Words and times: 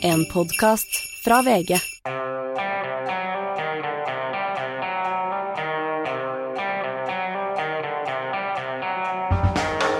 En 0.00 0.26
podkast 0.26 0.88
fra 1.24 1.42
VG. 1.42 1.80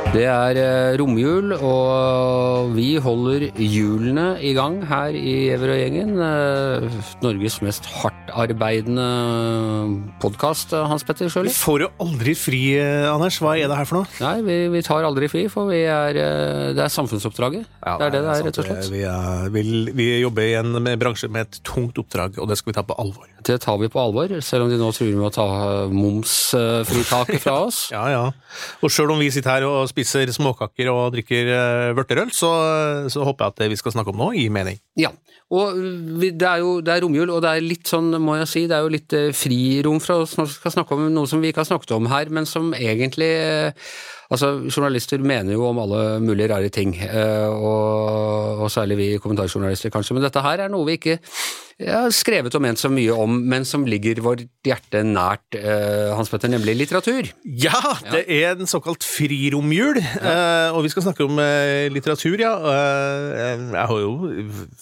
Det 0.09 0.23
er 0.25 0.57
eh, 0.57 0.95
romjul, 0.97 1.51
og 1.61 2.71
vi 2.73 2.95
holder 3.03 3.43
hjulene 3.61 4.39
i 4.41 4.55
gang 4.57 4.79
her 4.89 5.13
i 5.13 5.35
Everøy-gjengen. 5.53 6.15
Eh, 6.25 6.97
Norges 7.21 7.59
mest 7.63 7.85
hardtarbeidende 7.93 9.05
podkast, 10.23 10.73
Hans 10.73 11.05
Petter 11.05 11.29
Vi 11.29 11.35
Sjøli. 11.35 11.53
får 11.53 11.85
jo 11.85 11.91
aldri 12.01 12.33
fri, 12.41 12.63
eh, 12.81 13.05
Anders. 13.13 13.37
Hva 13.45 13.53
er 13.61 13.69
det 13.69 13.77
her 13.77 13.89
for 13.91 14.01
noe? 14.01 14.09
Nei, 14.25 14.41
vi, 14.49 14.57
vi 14.73 14.83
tar 14.87 15.05
aldri 15.05 15.29
fri, 15.29 15.45
for 15.53 15.69
vi 15.69 15.83
er, 15.85 16.17
eh, 16.17 16.73
det 16.73 16.87
er 16.87 16.95
samfunnsoppdraget. 16.97 17.69
det 17.69 18.09
er 18.09 18.17
det 18.17 18.23
det 18.25 18.33
er, 18.33 18.43
rett 18.49 18.63
og 18.65 18.69
slett. 18.71 18.91
Vi, 18.97 19.05
er, 19.05 19.53
vi, 19.53 19.67
vi 19.93 20.09
jobber 20.23 20.49
i 20.49 20.57
en 20.63 20.73
med 20.89 20.97
bransje 21.05 21.29
med 21.29 21.51
et 21.51 21.61
tungt 21.69 22.01
oppdrag, 22.01 22.41
og 22.41 22.49
det 22.49 22.57
skal 22.63 22.73
vi 22.73 22.79
ta 22.81 22.87
på 22.89 22.97
alvor. 22.97 23.29
Det 23.45 23.61
tar 23.63 23.77
vi 23.85 23.93
på 23.93 24.01
alvor, 24.01 24.33
selv 24.43 24.67
om 24.67 24.73
de 24.73 24.81
nå 24.81 24.89
truer 24.97 25.15
med 25.21 25.29
å 25.29 25.35
ta 25.37 25.49
momsfritaket 25.93 27.45
fra 27.45 27.61
oss. 27.69 27.85
Ja, 27.99 28.05
ja. 28.13 28.25
Og 28.85 28.91
sjøl 28.93 29.11
om 29.11 29.19
vi 29.21 29.29
sitter 29.33 29.59
her 29.59 29.65
og 29.69 29.89
spiser 29.99 30.31
småkaker 30.35 30.91
og 30.93 31.15
drikker 31.17 31.51
uh, 31.51 31.97
vørterøl, 31.99 32.31
så, 32.35 32.51
så 33.11 33.27
håper 33.27 33.45
jeg 33.45 33.55
at 33.55 33.63
det 33.65 33.71
vi 33.75 33.81
skal 33.81 33.95
snakke 33.97 34.15
om 34.15 34.21
nå, 34.23 34.31
gir 34.39 34.53
mening. 34.55 34.79
Ja, 34.99 35.11
og 35.49 35.79
det 36.21 36.45
er 36.45 36.61
jo 36.61 36.79
det 36.85 36.93
er 36.93 37.03
romjul, 37.05 37.31
og 37.33 37.41
det 37.45 37.55
er 37.55 37.65
litt 37.65 37.89
sånn, 37.89 38.13
må 38.21 38.37
jeg 38.41 38.51
si, 38.51 38.67
det 38.69 38.77
er 38.77 38.85
jo 38.85 38.93
litt 38.93 39.17
eh, 39.17 39.31
frirom 39.37 40.01
for 40.05 40.27
oss 40.27 40.37
når 40.39 40.51
vi 40.51 40.57
skal 40.59 40.75
snakke 40.77 40.97
om 40.97 41.09
noe 41.15 41.31
som 41.31 41.41
vi 41.43 41.53
ikke 41.53 41.65
har 41.65 41.71
snakket 41.71 41.95
om 41.97 42.09
her, 42.13 42.31
men 42.35 42.49
som 42.49 42.71
egentlig 42.77 43.31
eh, 43.33 43.93
Altså, 44.29 44.51
journalister 44.69 45.23
mener 45.25 45.55
jo 45.55 45.65
om 45.71 45.79
alle 45.81 46.03
mulige 46.21 46.51
rare 46.53 46.69
ting, 46.69 46.93
eh, 47.01 47.49
og, 47.49 48.61
og 48.65 48.69
særlig 48.73 48.99
vi 48.99 49.07
kommentarjournalister 49.23 49.93
kanskje, 49.95 50.19
men 50.19 50.27
dette 50.27 50.43
her 50.45 50.67
er 50.67 50.73
noe 50.73 50.85
vi 50.85 50.99
ikke 50.99 51.17
har 51.79 52.11
skrevet 52.11 52.55
og 52.59 52.63
ment 52.65 52.81
så 52.81 52.91
mye 52.91 53.15
om, 53.15 53.37
men 53.47 53.65
som 53.69 53.85
ligger 53.87 54.19
vårt 54.25 54.43
hjerte 54.67 55.05
nært, 55.07 55.55
eh, 55.55 56.11
Hans 56.19 56.31
Petter, 56.33 56.51
nemlig 56.51 56.75
litteratur. 56.75 57.31
Ja, 57.47 57.79
det 58.11 58.25
er 58.27 58.57
en 58.57 58.67
såkalt 58.67 59.07
friromjul, 59.07 60.01
eh, 60.03 60.75
og 60.75 60.83
vi 60.85 60.91
skal 60.91 61.07
snakke 61.07 61.29
om 61.29 61.39
eh, 61.39 61.87
litteratur, 61.95 62.35
ja. 62.43 62.53
Jeg 62.59 63.87
har 63.93 64.03
jo 64.03 64.13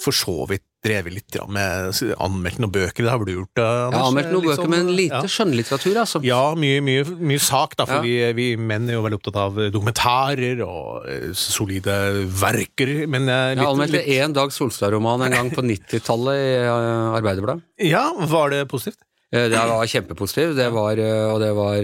for 0.00 0.16
så 0.16 0.40
vidt 0.48 0.64
drevet 0.84 1.12
litt 1.16 1.36
med 1.48 1.96
anmeldt 2.22 2.58
noen 2.62 2.70
bøker, 2.74 3.02
det 3.06 3.10
har 3.10 3.22
du 3.24 3.32
gjort? 3.32 3.58
eh, 3.58 3.64
Jeg 3.64 3.86
Anders? 3.86 3.96
har 4.00 4.08
anmeldt 4.10 4.32
noen 4.32 4.44
liksom, 4.44 4.50
bøker, 4.50 4.62
sånn, 4.62 4.86
men 4.86 4.96
lite 4.96 5.20
ja. 5.22 5.30
skjønnlitteratur, 5.36 5.96
altså. 6.02 6.20
Ja, 6.26 6.42
mye, 6.54 6.82
mye, 6.84 7.04
mye 7.32 7.40
sak, 7.42 7.74
da, 7.80 7.86
for 7.88 7.96
Ja. 7.96 8.00
vi, 8.06 8.32
vi 8.38 8.46
menn 8.56 8.88
er 8.88 8.94
jo 8.98 9.02
veldig 9.06 9.18
opptatt 9.18 9.38
av 9.42 9.58
dokumentarer 9.74 10.62
og 10.66 11.08
eh, 11.10 11.32
solide 11.34 11.96
verker. 12.28 12.92
Men 13.10 13.26
litt 13.26 13.34
Jeg 13.34 13.58
litt, 13.58 13.66
anmeldte 13.72 13.98
litt, 14.02 14.12
én 14.22 14.36
Dag 14.36 14.52
Solstad-roman 14.54 15.26
en 15.26 15.32
gang 15.38 15.50
på 15.50 15.64
90-tallet 15.66 16.38
i 16.38 16.50
eh, 16.62 17.18
Arbeiderbladet. 17.18 17.64
Ja, 17.82 18.06
var 18.30 18.50
det 18.54 18.66
positivt? 18.70 19.00
Det 19.36 19.50
var 19.58 19.82
kjempepositivt, 19.90 20.54
det 20.56 20.68
var, 20.72 21.00
og 21.34 21.40
det 21.42 21.50
var, 21.52 21.82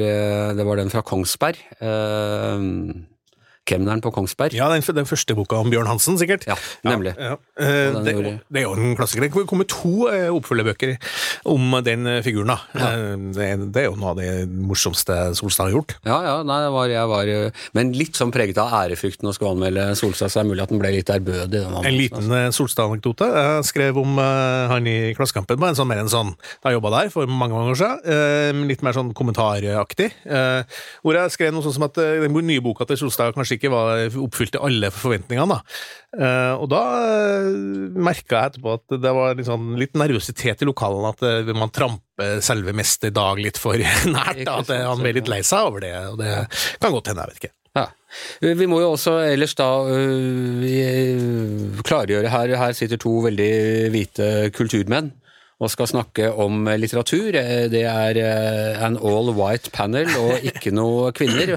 det 0.57 0.65
var 0.65 0.77
den 0.79 0.93
fra 0.95 1.03
Kongsberg. 1.03 1.59
Kemneren 3.69 4.01
på 4.03 4.11
Kongsberg. 4.11 4.57
Ja, 4.57 4.67
den, 4.73 4.83
den 4.83 5.07
første 5.07 5.37
boka 5.39 5.61
om 5.63 5.71
Bjørn 5.71 5.87
Hansen, 5.87 6.17
sikkert. 6.19 6.45
Ja, 6.49 6.57
nemlig. 6.83 7.13
Ja, 7.15 7.37
eh, 7.63 7.95
det, 8.03 8.15
det 8.51 8.63
er 8.63 8.67
jo 8.67 8.73
en 8.75 8.97
klassiker. 8.99 9.23
Det 9.23 9.45
kommer 9.47 9.69
to 9.71 10.09
eh, 10.11 10.27
oppfølgerbøker 10.35 10.97
om 11.53 11.77
den 11.87 12.09
eh, 12.11 12.23
figuren. 12.27 12.51
da. 12.51 12.59
Det, 13.33 13.47
det 13.73 13.85
er 13.85 13.87
jo 13.87 13.95
noe 14.01 14.13
av 14.15 14.19
det 14.19 14.31
morsomste 14.51 15.15
Solstad 15.39 15.69
har 15.69 15.77
gjort. 15.77 15.95
Ja, 16.03 16.19
ja, 16.27 16.35
nei, 16.47 16.59
det 16.65 16.73
var, 16.75 16.91
jeg 16.91 17.11
var 17.13 17.31
Men 17.79 17.93
litt 17.95 18.19
sånn 18.19 18.33
preget 18.35 18.59
av 18.59 18.75
ærefrykten 18.83 19.31
å 19.31 19.35
skulle 19.37 19.55
anmelde 19.55 19.87
Solstad, 19.99 20.33
så 20.33 20.41
det 20.41 20.45
er 20.45 20.51
mulig 20.51 20.67
at 20.67 20.75
den 20.75 20.83
ble 20.83 20.93
litt 20.97 21.15
ærbødig. 21.15 21.63
En 21.63 21.99
liten 21.99 22.35
eh, 22.35 22.49
Solstad-anekdote. 22.57 23.31
Jeg 23.31 23.71
skrev 23.71 24.03
om 24.03 24.19
han 24.19 24.91
i 24.91 24.97
Klassekampen, 25.15 25.61
bare 25.63 25.77
en 25.77 25.79
sånn, 25.79 25.91
mer 25.93 26.03
en 26.03 26.11
sånn, 26.13 26.35
da 26.59 26.73
jeg 26.73 26.81
jobba 26.81 26.95
der 26.99 27.15
for 27.15 27.31
mange 27.31 27.55
mange 27.55 27.77
år 27.77 27.79
siden. 27.79 28.03
eh, 28.11 28.67
litt 28.73 28.83
mer 28.83 28.97
sånn 28.97 29.15
kommentaraktig. 29.15 30.11
hvor 31.03 31.17
jeg 31.17 31.31
skrev 31.35 31.55
noe 31.55 31.63
sånn 31.65 31.75
som 31.79 31.87
at 31.87 31.95
den 31.95 32.35
nye 32.47 32.63
boka 32.65 32.87
til 32.89 32.99
Solstad 32.99 33.35
kanskje 33.37 33.52
ikke 33.57 33.71
var, 33.73 34.05
oppfylte 34.23 34.61
alle 34.63 34.91
forventningene. 34.95 35.57
da. 35.57 35.61
Eh, 36.13 36.53
og 36.61 36.67
da 36.69 36.81
uh, 37.01 37.47
merka 37.97 38.37
jeg 38.43 38.53
etterpå 38.53 38.75
at 38.77 38.97
det 39.01 39.13
var 39.17 39.39
litt, 39.39 39.49
sånn, 39.49 39.71
litt 39.81 39.97
nervøsitet 39.97 40.61
i 40.61 40.69
lokalene, 40.69 41.13
at 41.15 41.25
eh, 41.25 41.53
man 41.57 41.73
tramper 41.73 42.43
selve 42.45 42.75
Mester 42.77 43.15
Dag 43.15 43.41
litt 43.41 43.61
for 43.61 43.81
nært. 44.17 44.45
da, 44.45 44.59
At 44.61 44.73
eh, 44.75 44.85
han 44.85 45.01
ble 45.01 45.17
litt 45.19 45.31
lei 45.33 45.41
seg 45.47 45.71
over 45.71 45.85
det. 45.85 45.95
og 46.13 46.21
Det 46.21 46.37
kan 46.83 46.93
godt 46.95 47.13
hende, 47.13 47.25
jeg 47.25 47.33
vet 47.33 47.43
ikke. 47.45 47.55
Ja. 47.73 47.87
Vi 48.45 48.67
må 48.69 48.83
jo 48.83 48.91
også 48.93 49.15
ellers 49.25 49.55
da 49.57 49.71
øh, 49.89 50.61
klargjøre 51.81 52.29
her 52.29 52.53
Her 52.61 52.75
sitter 52.77 53.01
to 53.01 53.15
veldig 53.25 53.49
hvite 53.95 54.27
kulturmenn 54.53 55.09
og 55.63 55.71
skal 55.71 55.89
snakke 55.91 56.29
om 56.43 56.67
litteratur. 56.81 57.37
Eh, 57.39 57.69
Det 57.73 57.85
er 57.87 58.19
eh, 58.19 58.83
an 58.83 58.99
all 58.99 59.31
white 59.37 59.71
panel 59.75 60.11
og 60.19 60.47
ikke 60.51 60.73
noe 60.75 61.13
kvinner. 61.17 61.55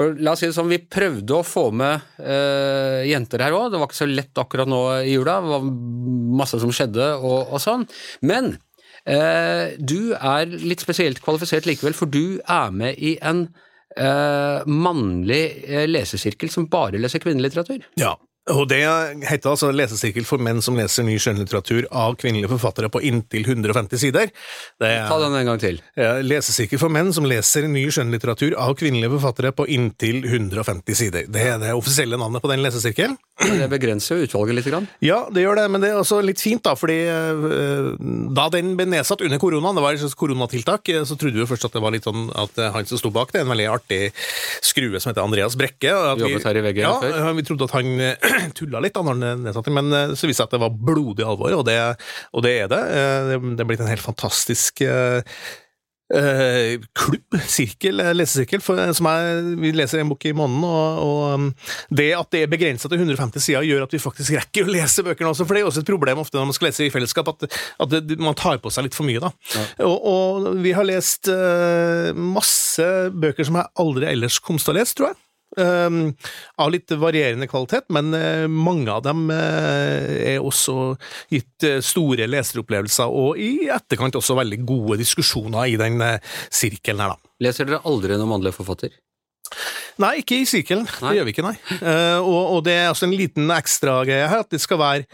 Og 0.00 0.20
La 0.24 0.32
oss 0.32 0.42
si 0.42 0.48
det 0.48 0.56
sånn, 0.56 0.72
vi 0.72 0.80
prøvde 0.82 1.36
å 1.36 1.44
få 1.46 1.66
med 1.76 2.00
uh, 2.22 3.02
jenter 3.06 3.44
her 3.44 3.54
òg. 3.56 3.70
Det 3.72 3.80
var 3.80 3.90
ikke 3.90 4.00
så 4.00 4.08
lett 4.08 4.40
akkurat 4.40 4.70
nå 4.70 4.82
i 5.02 5.14
jula. 5.14 5.38
Det 5.44 5.52
var 5.52 5.66
masse 6.42 6.60
som 6.62 6.72
skjedde 6.72 7.12
og, 7.20 7.52
og 7.52 7.60
sånn. 7.62 7.84
Men 8.24 8.54
uh, 9.08 9.74
du 9.78 10.14
er 10.16 10.48
litt 10.48 10.82
spesielt 10.84 11.20
kvalifisert 11.24 11.68
likevel, 11.68 11.96
for 11.96 12.10
du 12.10 12.40
er 12.40 12.72
med 12.74 12.96
i 12.96 13.16
en 13.20 13.46
uh, 13.98 14.62
mannlig 14.66 15.42
eh, 15.66 15.86
lesesirkel 15.90 16.50
som 16.52 16.68
bare 16.72 17.00
leser 17.00 17.22
kvinnelitteratur. 17.22 17.84
Ja, 18.00 18.14
og 18.50 18.64
det 18.66 18.80
heter 19.28 19.52
altså 19.52 19.68
Lesesirkel 19.70 20.24
for 20.26 20.42
menn 20.42 20.58
som 20.64 20.74
leser 20.74 21.04
ny 21.06 21.14
skjønnlitteratur 21.22 21.84
av 21.94 22.16
kvinnelige 22.18 22.50
forfattere 22.50 22.88
på 22.90 22.98
inntil 23.06 23.44
150 23.46 24.00
sider. 24.02 24.32
Det 24.82 24.90
Ta 25.06 25.14
er 25.14 25.22
den 25.22 25.36
en 25.38 25.46
gang 25.52 25.60
til. 25.62 25.78
Lesesirkel 26.26 26.80
for 26.82 26.90
menn 26.90 27.12
som 27.14 27.22
leser 27.28 27.68
ny 27.70 27.84
skjønnlitteratur 27.94 28.56
av 28.58 28.74
kvinnelige 28.80 29.12
forfattere 29.14 29.52
på 29.54 29.68
inntil 29.70 30.24
150 30.26 30.98
sider. 30.98 31.28
Det 31.30 31.44
er 31.52 31.60
det 31.62 31.70
offisielle 31.78 32.18
navnet 32.18 32.42
på 32.42 32.50
den 32.50 32.64
lesesirkelen. 32.64 33.14
Det 33.42 33.68
begrenser 33.70 34.18
jo 34.18 34.26
utvalget 34.26 34.58
litt. 34.58 34.68
Grann. 34.72 34.84
Ja, 35.02 35.20
det 35.34 35.42
gjør 35.42 35.58
det, 35.58 35.68
men 35.74 35.82
det 35.82 35.88
er 35.90 35.98
også 36.02 36.20
litt 36.22 36.38
fint, 36.42 36.62
da, 36.66 36.74
fordi 36.78 36.98
eh, 37.10 37.88
da 38.36 38.44
den 38.54 38.74
ble 38.78 38.86
nedsatt 38.92 39.22
under 39.26 39.40
koronaen, 39.42 39.74
det 39.78 39.82
var 39.82 39.96
et 39.96 40.02
slags 40.02 40.14
koronatiltak, 40.18 40.86
eh, 40.94 41.02
så 41.08 41.16
trodde 41.18 41.40
vi 41.40 41.46
først 41.50 41.66
at 41.66 41.74
det 41.74 41.82
var 41.82 41.94
litt 41.94 42.06
sånn 42.06 42.28
at 42.38 42.58
eh, 42.62 42.70
han 42.74 42.86
som 42.86 43.00
sto 43.00 43.10
bak 43.14 43.32
det, 43.34 43.42
en 43.42 43.50
veldig 43.50 43.66
artig 43.72 44.00
skrue 44.62 45.00
som 45.02 45.10
heter 45.10 45.24
Andreas 45.26 45.56
Brekke. 45.58 45.90
vi- 45.90 46.22
Jobbet 46.28 46.46
her 46.46 46.60
i 46.60 46.64
VG 46.68 46.82
ja, 46.84 46.92
før. 47.02 47.16
ja, 47.18 47.32
vi 47.40 47.46
trodde 47.48 47.66
at 47.66 47.74
han 47.80 47.90
tulla 48.58 48.82
litt 48.82 48.94
da 48.96 49.04
når 49.06 49.20
den 49.22 49.44
nedsatte 49.46 49.74
men 49.74 49.92
eh, 49.96 50.14
så 50.18 50.28
viste 50.30 50.32
det 50.32 50.40
seg 50.42 50.48
at 50.50 50.56
det 50.56 50.62
var 50.64 50.78
blodig 50.92 51.26
alvor, 51.26 51.58
og 51.60 51.66
det, 51.68 51.78
og 52.32 52.46
det 52.46 52.56
er 52.64 52.72
det. 52.72 52.82
Eh, 52.98 53.34
Det 53.52 53.60
er 53.64 53.68
blitt 53.68 53.82
en 53.84 53.90
helt 53.92 54.04
fantastisk 54.04 54.82
eh, 54.84 55.22
klubb, 56.12 57.38
sirkel, 57.48 57.96
lesesirkel, 58.12 58.60
som 58.60 59.06
er, 59.08 59.38
vi 59.56 59.70
leser 59.72 60.02
en 60.02 60.10
bok 60.10 60.26
i 60.28 60.34
måneden, 60.36 60.66
og, 60.68 60.98
og 61.00 61.22
um, 61.38 61.46
det 61.88 62.10
at 62.18 62.28
det 62.34 62.42
er 62.44 62.50
begrenset 62.52 62.92
til 62.92 63.00
150 63.00 63.40
sider, 63.46 63.64
gjør 63.64 63.86
at 63.86 63.94
vi 63.96 64.02
faktisk 64.02 64.36
rekker 64.36 64.68
å 64.68 64.74
lese 64.74 65.04
bøkene 65.06 65.30
også, 65.32 65.46
for 65.48 65.56
det 65.56 65.62
er 65.62 65.70
også 65.70 65.80
et 65.84 65.88
problem 65.88 66.20
ofte 66.20 66.36
når 66.36 66.50
man 66.50 66.58
skal 66.58 66.68
lese 66.68 66.84
i 66.84 66.92
fellesskap, 66.92 67.32
at, 67.32 67.48
at 67.80 67.94
det, 67.94 68.18
man 68.20 68.36
tar 68.36 68.60
på 68.60 68.72
seg 68.74 68.90
litt 68.90 68.98
for 68.98 69.08
mye. 69.08 69.22
da. 69.24 69.32
Og, 69.88 69.96
og 70.12 70.50
vi 70.60 70.74
har 70.76 70.84
lest 70.84 71.32
uh, 71.32 72.12
masse 72.12 72.88
bøker 73.16 73.48
som 73.48 73.62
jeg 73.62 73.72
aldri 73.86 74.12
ellers 74.12 74.36
kom 74.44 74.60
til 74.60 74.74
å 74.74 74.78
lese, 74.82 74.98
tror 74.98 75.14
jeg. 75.14 75.21
Um, 75.52 76.14
av 76.56 76.70
litt 76.72 76.88
varierende 76.96 77.44
kvalitet, 77.44 77.84
men 77.92 78.08
uh, 78.16 78.48
mange 78.48 78.88
av 78.88 79.02
dem 79.04 79.26
uh, 79.28 80.08
er 80.24 80.38
også 80.40 80.94
gitt 81.28 81.66
uh, 81.68 81.76
store 81.84 82.24
leseropplevelser, 82.30 83.12
og 83.12 83.36
i 83.36 83.68
etterkant 83.68 84.16
også 84.16 84.38
veldig 84.38 84.62
gode 84.64 84.96
diskusjoner 85.02 85.68
i 85.68 85.76
den 85.80 86.00
sirkelen 86.48 87.04
her, 87.04 87.12
da. 87.12 87.34
Leser 87.44 87.68
dere 87.68 87.82
aldri 87.84 88.16
noen 88.16 88.32
mannlig 88.32 88.54
forfatter? 88.56 88.96
Nei, 90.00 90.14
ikke 90.22 90.40
i 90.40 90.48
sirkelen. 90.48 90.88
Det 90.88 91.12
gjør 91.18 91.28
vi 91.28 91.34
ikke, 91.34 91.44
nei. 91.44 91.56
Og, 92.22 92.40
og 92.56 92.60
det 92.64 92.78
er 92.78 92.86
altså 92.88 93.04
en 93.04 93.12
liten 93.12 93.52
ekstra 93.52 93.98
greie 94.08 94.30
her, 94.30 94.46
at 94.46 94.54
det 94.54 94.62
skal 94.62 94.80
være 94.80 95.04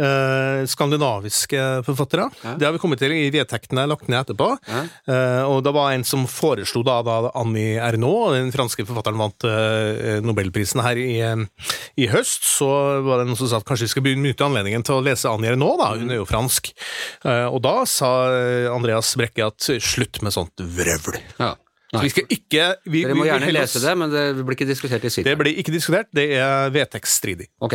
eh, 0.00 0.62
skandinaviske 0.70 1.60
forfattere. 1.86 2.28
Ja. 2.42 2.54
Det 2.58 2.66
har 2.68 2.74
vi 2.74 2.80
kommet 2.82 3.02
til 3.02 3.14
i 3.14 3.28
vedtektene 3.32 3.86
lagt 3.90 4.08
ned 4.10 4.22
etterpå. 4.22 4.48
Ja. 4.68 4.82
Eh, 5.12 5.42
og 5.48 5.62
det 5.66 5.74
var 5.76 5.92
en 5.92 6.06
som 6.06 6.26
foreslo 6.30 6.82
da, 6.86 7.00
da 7.06 7.32
Annie 7.38 7.78
Ernaux, 7.80 8.34
den 8.36 8.52
franske 8.54 8.86
forfatteren 8.88 9.20
vant 9.20 9.46
eh, 9.48 10.18
nobelprisen 10.24 10.82
her 10.84 11.00
i, 11.00 11.10
eh, 11.24 11.70
i 12.00 12.10
høst, 12.12 12.46
så 12.48 12.70
var 13.06 13.20
det 13.20 13.30
noen 13.30 13.40
som 13.40 13.50
sa 13.50 13.60
at 13.60 13.68
kanskje 13.68 13.88
vi 13.88 13.94
skal 13.94 14.06
benytte 14.06 14.46
anledningen 14.46 14.84
til 14.86 14.98
å 14.98 15.04
lese 15.04 15.30
Annie 15.30 15.52
Ernaux, 15.54 15.78
da, 15.80 15.92
hun 16.00 16.12
er 16.12 16.20
jo 16.20 16.28
fransk. 16.28 16.72
Eh, 17.24 17.46
og 17.48 17.60
da 17.66 17.80
sa 17.88 18.12
eh, 18.34 18.68
Andreas 18.72 19.14
Brekke 19.20 19.50
at 19.50 19.72
slutt 19.80 20.22
med 20.24 20.34
sånt 20.36 20.60
vrøvl. 20.60 21.20
Ja. 21.40 21.54
Så 21.90 22.00
vi 22.04 22.08
skal 22.12 22.24
ikke 22.30 22.64
vi, 22.86 23.00
Dere 23.02 23.14
må 23.18 23.24
vi- 23.24 23.26
vi 23.26 23.28
gjerne 23.32 23.52
lese 23.52 23.80
det, 23.82 23.92
men 23.98 24.10
det 24.12 24.22
blir 24.46 24.54
ikke 24.54 24.66
diskutert 24.68 25.02
i 25.04 25.22
Det 25.26 25.32
blir 25.38 25.56
ikke 25.58 25.72
diskutert, 25.74 26.06
det 26.14 26.26
er 26.38 26.70
vedtektsstridig. 26.70 27.48
Ok. 27.60 27.74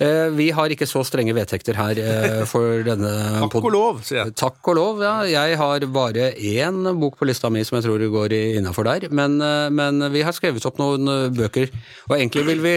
Eh, 0.00 0.28
Vi 0.36 0.50
har 0.50 0.68
ikke 0.68 0.84
så 0.86 1.00
strenge 1.04 1.32
vedtekter 1.32 1.74
her 1.74 1.96
eh, 1.96 2.44
for 2.44 2.82
denne 2.84 3.08
Takk 3.48 3.54
og 3.64 3.72
lov, 3.72 4.02
sier 4.04 4.24
jeg. 4.26 4.34
Takk 4.36 4.68
og 4.68 4.76
lov, 4.76 5.00
ja. 5.00 5.14
Jeg 5.24 5.56
har 5.56 5.80
bare 5.80 6.34
én 6.36 6.82
bok 7.00 7.16
på 7.18 7.24
lista 7.26 7.48
mi 7.50 7.62
som 7.64 7.78
jeg 7.80 7.86
tror 7.88 8.04
går 8.12 8.34
innafor 8.58 8.84
der. 8.84 9.08
Men, 9.10 9.40
eh, 9.40 9.70
men 9.70 10.12
vi 10.12 10.20
har 10.20 10.32
skrevet 10.36 10.66
opp 10.68 10.76
noen 10.78 11.08
eh, 11.08 11.30
bøker. 11.32 11.72
Og 12.10 12.18
egentlig 12.18 12.44
vil 12.44 12.60
vi 12.60 12.74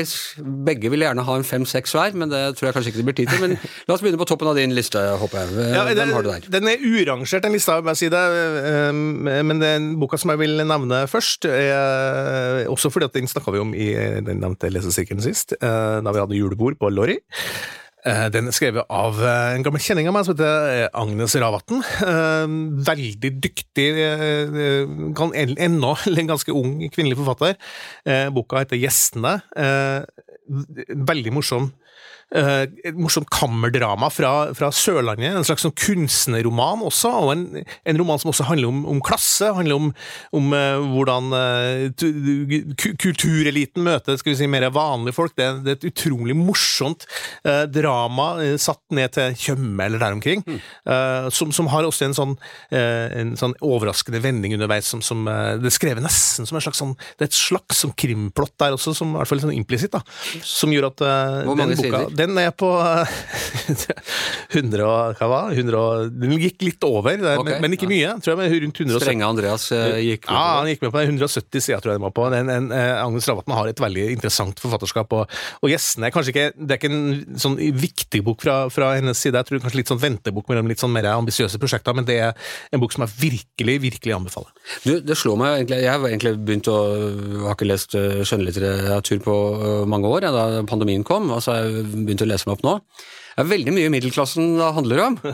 begge 0.72 0.90
vil 0.90 1.04
gjerne 1.04 1.26
ha 1.28 1.36
en 1.36 1.44
fem-seks 1.44 1.92
hver, 1.98 2.16
men 2.16 2.30
det 2.32 2.56
tror 2.56 2.72
jeg 2.72 2.78
kanskje 2.80 2.94
ikke 2.94 3.04
det 3.04 3.08
blir 3.12 3.20
tid 3.20 3.28
til. 3.36 3.44
Men 3.44 3.58
la 3.88 3.94
oss 3.94 4.02
begynne 4.02 4.22
på 4.24 4.30
toppen 4.32 4.48
av 4.48 4.56
din 4.56 4.72
liste, 4.72 4.96
håper 5.20 5.44
jeg. 5.44 5.52
Eh, 5.68 5.74
Ja, 5.76 5.84
Hvem 5.92 6.14
har 6.16 6.24
du 6.24 6.32
der? 6.32 6.48
Den 6.48 6.72
er 6.72 6.78
urangert, 6.80 7.42
den 7.44 7.52
lista, 7.60 7.82
må 7.84 7.92
jeg 7.92 7.98
si 8.06 8.10
det. 8.10 8.24
Men 9.44 9.60
den 9.60 9.92
boka 10.00 10.16
som 10.18 10.32
jeg 10.32 10.40
vil 10.46 10.56
nevne 10.58 10.77
først, 11.10 11.46
er 11.46 12.68
også 12.70 12.90
fordi 12.92 13.06
at 13.06 13.14
den 13.14 13.28
snakka 13.28 13.52
vi 13.52 13.60
om 13.60 13.74
i 13.74 13.94
den 14.22 14.40
nevnte 14.42 14.70
lesesirkelen 14.72 15.22
sist, 15.24 15.54
eh, 15.62 16.02
da 16.02 16.12
vi 16.12 16.20
hadde 16.20 16.36
julebord 16.38 16.78
på 16.80 16.90
Lorry. 16.92 17.18
Eh, 18.06 18.30
Den 18.30 18.48
er 18.48 18.52
skrevet 18.56 18.86
av 18.90 19.18
eh, 19.20 19.56
en 19.58 19.64
gammel 19.66 19.82
kjenning 19.82 20.08
av 20.08 20.14
meg 20.16 20.24
som 20.28 20.36
heter 20.36 20.86
eh, 20.86 20.90
Agnes 20.94 21.36
Ravatn. 21.36 21.82
Eh, 22.06 22.48
Veldig 22.88 23.32
dyktig, 23.44 23.88
eh, 23.98 24.88
kan- 25.18 25.34
ennå 25.36 25.96
en 26.22 26.28
ganske 26.30 26.54
ung 26.56 26.78
kvinnelig 26.94 27.18
forfatter. 27.18 27.58
Eh, 28.06 28.30
Boka 28.30 28.60
heter 28.64 28.78
Gjestene. 28.80 29.42
Eh, 29.58 30.06
Veldig 30.48 31.34
morsom. 31.36 31.72
Eh, 32.36 32.66
et 32.84 32.98
morsomt 33.00 33.30
kammerdrama 33.32 34.10
fra, 34.12 34.52
fra 34.58 34.68
Sørlandet. 34.76 35.32
En 35.32 35.46
slags 35.48 35.64
sånn 35.64 35.76
kunstnerroman 35.80 36.82
også, 36.84 37.12
og 37.24 37.30
en, 37.32 37.46
en 37.88 38.00
roman 38.02 38.20
som 38.20 38.34
også 38.34 38.50
handler 38.50 38.68
om, 38.68 38.82
om 38.92 39.00
klasse. 39.04 39.48
Handler 39.56 39.80
om, 39.80 39.94
om 40.36 40.52
uh, 40.52 40.84
hvordan 40.92 41.32
uh, 41.32 42.04
kultureliten 43.00 43.86
møter 43.86 44.20
skal 44.20 44.34
vi 44.34 44.40
si, 44.42 44.50
mer 44.52 44.68
vanlige 44.76 45.16
folk. 45.16 45.38
Det, 45.40 45.48
det 45.64 45.72
er 45.72 45.80
et 45.80 45.88
utrolig 45.88 46.36
morsomt 46.36 47.08
uh, 47.48 47.64
drama 47.72 48.28
satt 48.60 48.84
ned 48.92 49.16
til 49.16 49.38
Tjøme 49.38 49.88
eller 49.88 50.02
der 50.02 50.16
omkring, 50.18 50.42
eh, 50.50 51.28
som, 51.34 51.52
som 51.56 51.70
har 51.72 51.86
også 51.88 52.08
en 52.08 52.16
sånn, 52.16 52.34
en 52.74 53.34
sånn 53.40 53.54
overraskende 53.64 54.20
vending 54.24 54.56
underveis. 54.58 54.90
Som, 54.92 55.02
som, 55.06 55.24
det 55.28 55.70
er 55.70 55.74
skrevet 55.74 56.04
nesten 56.04 56.48
som 56.48 56.58
en 56.58 56.64
slags 56.64 56.82
sånn, 56.82 56.94
det 57.18 57.28
er 57.28 57.30
et 57.30 57.38
slags 57.38 57.84
sånn 57.84 57.94
krimplott 57.98 58.56
der 58.60 58.76
også, 58.76 58.94
som 58.98 59.14
i 59.14 59.20
hvert 59.20 59.32
fall 59.32 59.44
sånn 59.44 59.56
implisitt, 59.56 59.96
som 60.44 60.74
gjør 60.74 60.90
at 60.90 61.04
Hvor 61.48 61.60
mange 61.60 61.78
boka, 61.88 62.04
sider? 62.08 62.18
den 62.20 62.42
er 62.42 62.54
på 62.56 62.70
eh, 62.84 63.16
100 64.58 64.86
og 64.86 65.20
hva 65.20 65.30
var 65.32 65.54
100 65.56 65.78
og, 65.78 66.12
Den 66.18 66.36
gikk 66.42 66.64
litt 66.66 66.88
over, 66.88 67.18
der, 67.20 67.42
okay, 67.42 67.58
men, 67.58 67.66
men 67.66 67.78
ikke 67.78 67.90
mye. 67.90 68.14
Tror 68.24 68.34
jeg, 68.34 68.40
men 68.42 68.54
rundt 68.66 68.82
170. 68.84 69.04
Strenge 69.04 69.28
Andreas 69.28 69.68
eh, 69.76 69.98
gikk 70.06 70.30
Ja, 70.30 70.44
han 70.60 70.72
gikk 70.72 70.86
med 70.86 70.94
på 70.96 71.04
170 71.04 71.66
sider, 71.68 71.84
tror 71.84 71.94
jeg 71.94 72.02
den 72.02 72.08
var 72.08 72.16
på. 72.16 72.28
Den, 72.34 72.52
en, 72.54 72.70
eh, 72.76 72.94
Agnes 73.02 73.28
Ravatn 73.30 73.56
har 73.58 73.72
et 73.72 73.84
veldig 73.84 74.08
interessant 74.16 74.62
forfatterskap, 74.64 75.16
og, 75.18 75.38
og 75.62 75.72
gjestene 75.72 76.10
er 76.10 76.16
kanskje 76.16 76.34
ikke 76.34 76.48
Det 76.58 76.76
er 76.76 76.82
ikke 76.82 76.94
en 76.94 77.40
sånn 77.42 77.58
viktig 77.58 78.24
bok 78.26 78.44
fra, 78.46 78.58
fra 78.74 78.94
hennes 78.98 79.20
side, 79.20 79.38
jeg 79.38 79.50
tror 79.50 79.64
kanskje 79.64 79.82
litt 79.82 79.92
sånn 79.92 80.02
ventebok 80.02 80.50
mellom 80.52 80.70
litt 80.72 80.82
sånn 80.82 80.94
mer 80.94 81.10
ambisiøse 81.14 81.60
prosjekter, 81.62 81.96
men 81.98 82.08
det 82.08 82.20
er 82.30 82.54
en 82.74 82.82
bok 82.82 82.94
som 82.96 83.06
jeg 83.06 83.16
virkelig, 83.20 83.78
virkelig 83.84 84.16
anbefaler. 84.16 84.52
Du, 84.84 84.94
det 85.04 85.18
slår 85.18 85.38
meg 85.40 85.54
egentlig 85.58 85.78
Jeg 85.84 85.92
har 85.94 86.06
egentlig 86.08 86.34
begynt 86.44 86.68
å 86.72 86.78
Har 87.46 87.56
ikke 87.56 87.68
lest 87.70 87.96
eh, 87.98 88.22
skjønnlitteratur 88.28 89.22
på 89.24 89.36
eh, 89.56 89.84
mange 89.90 90.10
år, 90.12 90.28
ja, 90.28 90.34
da 90.34 90.64
pandemien 90.68 91.06
kom, 91.08 91.30
altså 91.34 91.58
jeg 91.58 91.77
begynt 91.86 92.24
å 92.26 92.28
lese 92.30 92.48
meg 92.48 92.58
opp 92.58 92.66
nå. 92.66 92.74
Det 93.38 93.44
er 93.44 93.50
veldig 93.52 93.74
mye 93.76 93.90
middelklassen 93.94 94.56
det 94.58 94.70
handler 94.80 95.04
om. 95.04 95.18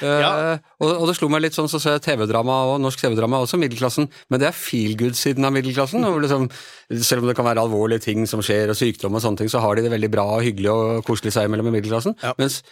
Ja. 0.00 0.30
uh, 0.56 0.68
og, 0.80 0.90
og 0.94 1.02
det 1.10 1.14
slo 1.18 1.28
meg 1.28 1.42
litt 1.44 1.56
sånn, 1.56 1.68
så 1.68 1.78
ser 1.82 1.98
jeg 1.98 2.04
TV-drama 2.06 2.54
og 2.70 2.78
norsk 2.80 3.02
TV-drama 3.02 3.42
også 3.44 3.58
middelklassen, 3.60 4.08
men 4.32 4.40
det 4.40 4.48
er 4.48 4.56
feel 4.56 4.94
good-siden 4.98 5.44
av 5.44 5.52
middelklassen. 5.52 6.06
Liksom, 6.24 6.46
selv 7.04 7.24
om 7.24 7.28
det 7.28 7.36
kan 7.36 7.46
være 7.46 7.66
alvorlige 7.66 8.06
ting 8.06 8.24
som 8.30 8.40
skjer, 8.44 8.72
og 8.72 8.78
sykdom 8.80 9.18
og 9.18 9.24
sånne 9.24 9.42
ting, 9.42 9.52
så 9.52 9.60
har 9.60 9.76
de 9.76 9.84
det 9.84 9.92
veldig 9.92 10.12
bra 10.12 10.24
og 10.38 10.46
hyggelig 10.46 10.72
og 10.72 11.02
koselig 11.08 11.34
seg 11.36 11.50
imellom 11.50 11.68
i 11.68 11.74
middelklassen. 11.76 12.16
Ja. 12.24 12.32
Mens 12.40 12.62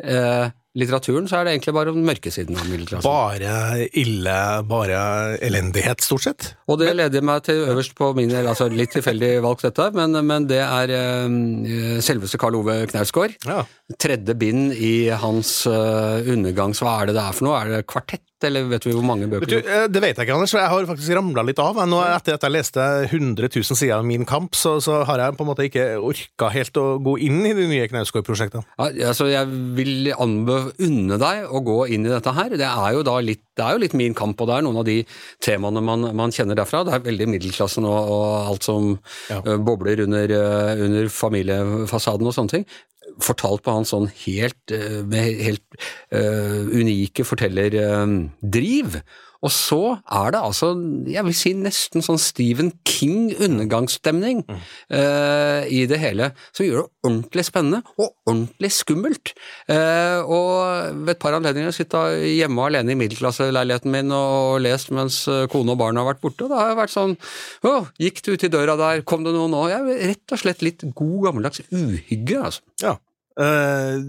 eh, 0.00 0.48
litteraturen 0.78 1.26
så 1.28 1.40
er 1.40 1.46
det 1.46 1.54
egentlig 1.56 1.74
bare 1.76 1.94
den 1.94 2.06
mørke 2.06 2.32
siden 2.32 2.58
av 2.58 2.68
middelklassen. 2.70 3.06
Bare 3.08 3.88
ille, 3.98 4.36
bare 4.68 5.00
elendighet, 5.44 6.04
stort 6.04 6.26
sett. 6.26 6.48
Og 6.70 6.78
det 6.82 6.92
leder 6.96 7.24
meg 7.26 7.44
til 7.48 7.64
øverst 7.72 7.96
på 7.98 8.12
min 8.16 8.34
altså 8.38 8.68
litt 8.72 8.94
tilfeldig 8.94 9.32
valgt 9.44 9.66
dette, 9.68 9.90
men, 9.96 10.14
men 10.28 10.46
det 10.50 10.62
er 10.64 10.94
uh, 10.94 11.98
selveste 12.04 12.40
Karl 12.40 12.60
Ove 12.60 12.80
Knausgård. 12.92 13.36
Ja. 13.48 13.64
Tredje 13.98 14.36
bind 14.38 14.72
i 14.74 15.08
hans 15.10 15.60
uh, 15.66 16.22
undergangs... 16.28 16.82
Hva 16.84 17.00
er 17.02 17.10
det 17.10 17.18
det 17.18 17.24
er 17.24 17.36
for 17.36 17.48
noe? 17.48 17.58
Er 17.58 17.72
det 17.72 17.86
kvartett, 17.90 18.24
eller 18.46 18.68
vet 18.70 18.86
vi 18.86 18.94
hvor 18.94 19.06
mange 19.06 19.26
Vet 19.28 19.48
du, 19.50 19.56
eh, 19.58 19.86
det 19.90 20.02
vet 20.02 20.16
jeg 20.16 20.26
ikke, 20.26 20.36
Anders, 20.36 20.54
jeg 20.54 20.70
har 20.70 20.88
faktisk 20.88 21.14
ramla 21.16 21.44
litt 21.46 21.60
av. 21.62 21.80
Nå, 21.88 22.00
etter 22.04 22.36
at 22.38 22.46
jeg 22.46 22.54
leste 22.54 22.84
100 23.08 23.50
000 23.50 23.78
sider 23.78 23.96
av 23.98 24.06
Min 24.08 24.26
kamp, 24.28 24.56
så, 24.58 24.76
så 24.84 25.02
har 25.08 25.22
jeg 25.22 25.36
på 25.38 25.44
en 25.46 25.50
måte 25.50 25.66
ikke 25.68 25.86
orka 25.98 26.50
helt 26.54 26.78
å 26.80 26.86
gå 27.02 27.16
inn 27.26 27.40
i 27.48 27.54
de 27.56 27.66
nye 27.70 27.88
Knausgård-prosjektene. 27.90 28.64
Ja, 28.78 29.10
altså 29.10 29.28
jeg 29.30 29.50
vil 29.78 30.12
anbe 30.14 30.60
unne 30.84 31.18
deg 31.20 31.50
å 31.50 31.62
gå 31.66 31.78
inn 31.94 32.06
i 32.06 32.12
dette 32.12 32.34
her. 32.36 32.54
Det 32.58 32.68
er 32.68 32.96
jo 32.96 33.04
da 33.06 33.18
litt, 33.24 33.44
det 33.58 33.64
er 33.66 33.74
jo 33.74 33.82
litt 33.82 33.96
min 33.98 34.14
kamp, 34.16 34.38
og 34.40 34.48
det 34.50 34.56
er 34.58 34.66
noen 34.66 34.80
av 34.80 34.86
de 34.88 34.98
temaene 35.44 35.82
man, 35.84 36.08
man 36.16 36.34
kjenner 36.34 36.58
derfra. 36.58 36.84
Det 36.86 36.94
er 36.94 37.06
veldig 37.08 37.26
middelklassen 37.34 37.86
og, 37.88 38.12
og 38.14 38.52
alt 38.52 38.68
som 38.68 38.92
Ja. 39.32 39.40
eh, 39.42 39.58
bobler 39.58 40.04
under, 40.06 40.30
eh, 40.30 40.84
under 40.86 41.10
familiefasaden 41.12 42.28
og 42.30 42.36
sånne 42.36 42.54
ting. 42.54 42.68
Fortalt 43.24 43.64
på 43.66 43.74
hans 43.74 43.90
sånn 43.90 44.06
helt, 44.26 44.60
eh, 44.70 45.02
helt 45.42 45.64
uh, 46.14 46.68
unike 46.70 47.24
fortellerdriv. 47.26 49.00
Og 49.46 49.52
så 49.54 49.80
er 50.02 50.32
det 50.34 50.40
altså, 50.42 50.72
jeg 51.06 51.22
vil 51.28 51.36
si 51.36 51.52
nesten 51.54 52.02
sånn 52.02 52.18
Stephen 52.18 52.72
King-undergangsstemning 52.88 54.42
eh, 54.48 55.68
i 55.70 55.84
det 55.90 56.00
hele, 56.02 56.32
som 56.50 56.66
gjør 56.66 56.82
det 56.82 57.06
ordentlig 57.06 57.44
spennende 57.46 57.82
og 57.96 58.10
ordentlig 58.26 58.72
skummelt. 58.74 59.34
Uh, 59.70 60.20
og 60.26 60.98
ved 61.04 61.14
et 61.14 61.22
par 61.22 61.36
anledninger 61.38 61.74
sitta 61.74 62.08
hjemme 62.18 62.66
alene 62.66 62.94
i 62.94 62.98
middelklasseleiligheten 62.98 63.94
min 63.94 64.14
og 64.14 64.58
lest 64.64 64.90
mens 64.94 65.20
eh, 65.30 65.46
kone 65.52 65.74
og 65.74 65.80
barn 65.80 66.00
har 66.00 66.08
vært 66.08 66.22
borte, 66.24 66.46
og 66.46 66.52
det 66.52 66.58
har 66.58 66.72
jeg 66.72 66.80
vært 66.80 66.94
sånn 66.94 67.14
Å, 67.68 67.74
gikk 68.02 68.22
du 68.24 68.32
ut 68.34 68.46
i 68.46 68.50
døra 68.52 68.74
der, 68.80 69.04
kom 69.06 69.26
det 69.26 69.34
noe 69.36 69.50
nå? 69.52 69.66
Jeg 69.70 69.84
er 69.84 70.08
rett 70.12 70.34
og 70.34 70.42
slett 70.42 70.64
litt 70.66 70.82
god 70.98 71.28
gammeldags 71.28 71.62
uhygge, 71.70 72.40
altså. 72.50 72.64
Ja. 72.82 72.98
Uh, 73.38 74.02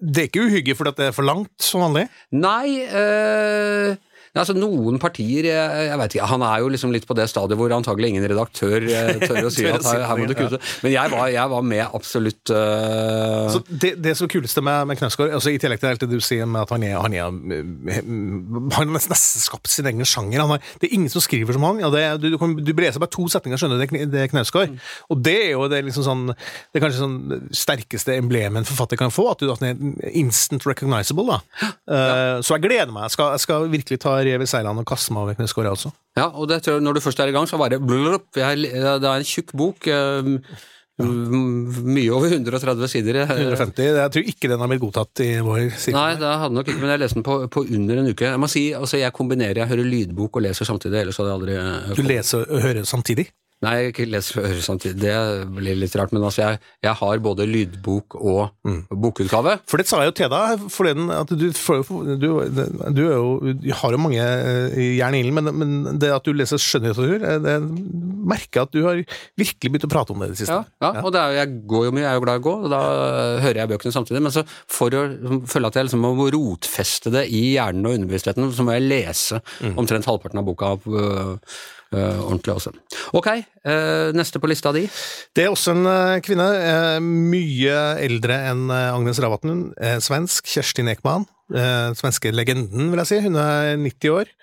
det 0.00 0.22
er 0.22 0.28
ikke 0.30 0.46
uhygge 0.46 0.76
fordi 0.78 0.94
det 0.96 1.10
er 1.10 1.16
for 1.16 1.26
langt, 1.28 1.52
som 1.60 1.84
vanlig. 1.84 2.06
Nei, 2.32 2.80
eh, 2.88 3.96
altså 4.42 4.54
noen 4.58 4.96
partier 4.98 5.46
jeg, 5.46 5.96
vet 6.00 6.14
ikke, 6.16 6.26
Han 6.26 6.42
er 6.42 6.58
jo 6.64 6.70
liksom 6.72 6.90
litt 6.94 7.04
på 7.06 7.14
det 7.14 7.28
stadiet 7.30 7.58
hvor 7.60 7.70
antagelig 7.76 8.08
ingen 8.10 8.24
redaktør 8.26 8.82
eh, 8.82 9.20
tør 9.28 9.46
å 9.46 9.52
si 9.54 9.66
at 9.70 9.84
her, 9.86 10.02
her 10.08 10.18
må 10.18 10.26
du 10.26 10.34
kutte. 10.34 10.58
Men 10.82 10.94
jeg 10.96 11.12
var, 11.12 11.28
jeg 11.30 11.52
var 11.52 11.62
med 11.68 11.84
absolutt 11.94 12.50
uh... 12.50 13.46
Så 13.54 13.60
det, 13.68 13.92
det 14.02 14.16
som 14.18 14.26
er 14.26 14.32
kuleste 14.34 14.64
med, 14.64 14.88
med 14.90 14.98
Knausgård, 14.98 15.30
altså 15.38 15.52
i 15.54 15.58
tillegg 15.62 15.78
til 15.82 15.92
alt 15.92 16.02
det 16.02 16.10
du 16.10 16.18
sier 16.24 16.48
med 16.50 16.64
at 16.64 16.72
han 16.74 16.82
er, 16.88 16.96
han 17.04 17.14
er 17.14 17.28
eh, 17.28 18.00
Han 18.02 18.72
har 18.74 18.90
nesten, 18.96 19.14
skapt 19.44 19.70
sin 19.70 19.86
egen 19.92 20.02
sjanger. 20.08 20.42
Han 20.42 20.56
har, 20.56 20.64
det 20.82 20.88
er 20.90 20.96
ingen 20.98 21.12
som 21.12 21.22
skriver 21.24 21.54
som 21.54 21.68
han. 21.68 21.78
Ja, 21.84 21.92
det, 21.94 22.02
er- 22.08 22.18
du, 22.18 22.28
du, 22.34 22.38
kan, 22.40 22.56
du 22.58 22.72
leser 22.74 23.02
bare 23.02 23.14
to 23.14 23.28
setninger, 23.30 23.60
skjønner 23.60 23.78
du, 23.78 23.84
det, 23.86 24.02
er 24.02 24.10
det 24.16 24.24
er 24.26 24.32
Knausgård. 24.34 24.74
Og 25.14 25.22
det 25.24 25.36
er 25.44 25.50
jo 25.54 25.68
det, 25.70 25.78
er 25.82 25.88
liksom 25.88 26.06
sånn, 26.08 26.26
det 26.34 26.80
er 26.80 26.86
kanskje 26.88 27.02
sånn 27.04 27.48
sterkeste 27.54 28.18
emblemet 28.18 28.64
en 28.64 28.68
forfatter 28.68 28.98
kan 29.00 29.14
få, 29.14 29.28
at 29.34 29.42
du 29.42 29.50
at 29.54 29.62
den 29.62 29.94
er 30.02 30.14
instant 30.18 30.66
recognizable. 30.66 31.26
da. 31.30 31.70
Eh, 31.86 32.42
Så 32.44 32.56
jeg 32.58 32.66
gleder 32.66 32.90
meg. 32.94 33.06
Jeg 33.08 33.16
skal, 33.18 33.32
jeg 33.38 33.44
skal 33.46 33.70
virkelig 33.72 34.00
ta 34.02 34.18
rev 34.26 34.44
i 34.44 34.50
seilene 34.50 34.82
og 34.84 34.88
kaste 34.88 35.14
meg 35.14 35.22
over 35.24 35.34
jeg 35.68 35.76
også. 35.78 35.92
Ja, 36.18 36.28
og 36.28 36.48
det, 36.50 36.62
tror 36.64 36.78
jeg- 36.78 36.86
når 36.86 36.94
du 36.94 37.00
først 37.04 37.20
er 37.20 37.28
i 37.32 37.34
gang, 37.36 37.46
så 37.50 37.58
bare 37.60 37.78
jeg, 37.78 37.82
Det 39.00 39.10
er 39.10 39.16
en 39.16 39.28
tjukk 39.28 39.52
bok. 39.52 39.86
Ja. 39.86 40.22
mye 41.02 42.10
over 42.14 42.30
130 42.30 42.86
sider. 42.88 43.16
eh, 43.24 43.30
150. 43.34 43.82
Jeg 43.82 44.10
tror 44.14 44.28
ikke 44.30 44.50
den 44.52 44.60
har 44.62 44.70
blitt 44.70 44.82
godtatt 44.84 45.22
i 45.24 45.30
vår 45.42 45.72
side. 45.74 45.96
Nei, 45.96 46.14
det 46.20 46.34
hadde 46.42 46.54
nok 46.54 46.68
ikke, 46.70 46.82
men 46.82 46.92
jeg 46.94 47.02
leste 47.02 47.18
den 47.18 47.26
på, 47.26 47.38
på 47.50 47.64
under 47.66 47.98
en 48.02 48.10
uke. 48.12 48.28
Jeg 48.28 48.42
må 48.42 48.50
si, 48.50 48.68
altså 48.78 49.00
jeg 49.00 49.14
kombinerer, 49.16 49.64
jeg 49.64 49.72
hører 49.72 49.88
lydbok 49.90 50.38
og 50.38 50.46
leser 50.46 50.68
samtidig, 50.68 51.02
ellers 51.02 51.18
hadde 51.18 51.32
jeg 51.32 51.40
aldri 51.40 51.56
eh, 51.58 51.96
Du 51.98 52.04
leser 52.06 52.46
og 52.46 52.62
hører 52.62 52.86
samtidig. 52.86 53.26
Nei, 53.64 53.74
ikke 53.90 54.06
leser 54.08 54.44
og 54.44 54.60
samtidig, 54.64 54.98
det 55.02 55.14
blir 55.56 55.78
litt 55.78 55.94
rart, 55.98 56.12
men 56.14 56.24
altså 56.26 56.42
jeg, 56.44 56.60
jeg 56.84 56.94
har 57.00 57.22
både 57.24 57.46
lydbok 57.48 58.16
og 58.20 58.68
bokutgave. 58.90 59.56
For 59.70 59.80
det 59.80 59.88
sa 59.88 60.02
jeg 60.02 60.12
jo 60.12 60.16
til 60.20 60.32
deg 60.32 60.66
forleden, 60.72 61.10
at 61.14 61.32
du, 61.32 61.46
får 61.56 61.84
du, 62.20 62.28
du, 62.94 63.02
jo, 63.02 63.54
du 63.60 63.70
har 63.80 63.96
jo 63.96 64.00
mange 64.00 64.20
eh, 64.20 64.78
jern 64.98 65.16
i 65.16 65.22
ilden, 65.24 65.38
men, 65.40 65.50
men 65.60 66.00
det 66.00 66.12
at 66.14 66.26
du 66.26 66.34
leser 66.36 66.60
skjønnlitteratur, 66.60 67.24
eh, 67.24 67.40
det 67.44 67.56
merker 68.24 68.60
jeg 68.60 68.68
at 68.68 68.74
du 68.74 68.82
har 68.86 69.02
virkelig 69.40 69.72
begynt 69.72 69.88
å 69.88 69.92
prate 69.92 70.14
om 70.14 70.22
det 70.22 70.30
i 70.30 70.34
det 70.34 70.40
siste. 70.42 70.58
Ja, 70.58 70.90
ja, 70.90 71.04
og 71.04 71.14
det 71.14 71.22
er, 71.22 71.38
jeg 71.40 71.60
går 71.70 71.88
jo 71.88 71.94
mye, 71.94 72.04
jeg 72.04 72.10
er 72.12 72.18
jo 72.18 72.24
glad 72.26 72.40
i 72.40 72.42
å 72.42 72.46
gå, 72.48 72.56
og 72.66 72.74
da 72.74 72.82
hører 73.44 73.62
jeg 73.62 73.72
bøkene 73.74 73.96
samtidig. 73.96 74.24
Men 74.24 74.34
så 74.34 74.44
for 74.48 74.98
å 74.98 75.04
føle 75.50 75.70
at 75.70 75.78
jeg 75.78 75.88
liksom 75.88 76.04
må 76.04 76.28
rotfeste 76.34 77.12
det 77.14 77.26
i 77.32 77.44
hjernen 77.54 77.88
og 77.88 77.98
underbevisstheten, 77.98 78.52
så 78.54 78.66
må 78.66 78.76
jeg 78.76 78.88
lese 78.88 79.40
omtrent 79.74 80.08
halvparten 80.08 80.40
av 80.40 80.46
boka 80.48 80.74
øh, 80.74 81.56
ordentlig 81.94 82.54
også. 82.54 82.72
Ok, 83.14 83.28
øh, 83.66 84.12
neste 84.16 84.40
på 84.42 84.50
lista 84.50 84.72
di. 84.74 84.84
Det 85.36 85.44
er 85.44 85.52
også 85.52 85.74
en 85.74 85.86
eh, 85.90 86.20
kvinne, 86.24 86.48
eh, 86.58 86.98
mye 87.02 87.78
eldre 88.04 88.40
enn 88.50 88.68
eh, 88.70 88.90
Agnes 88.94 89.20
Ravatn, 89.22 89.66
eh, 89.80 89.98
svensk, 90.04 90.48
Kjerstin 90.50 90.90
Ekman. 90.92 91.28
Eh, 91.54 91.92
svenske 91.98 92.32
legenden, 92.32 92.90
vil 92.90 93.02
jeg 93.04 93.12
si. 93.12 93.20
Hun 93.26 93.38
er 93.40 93.76
90 93.76 94.16
år. 94.16 94.34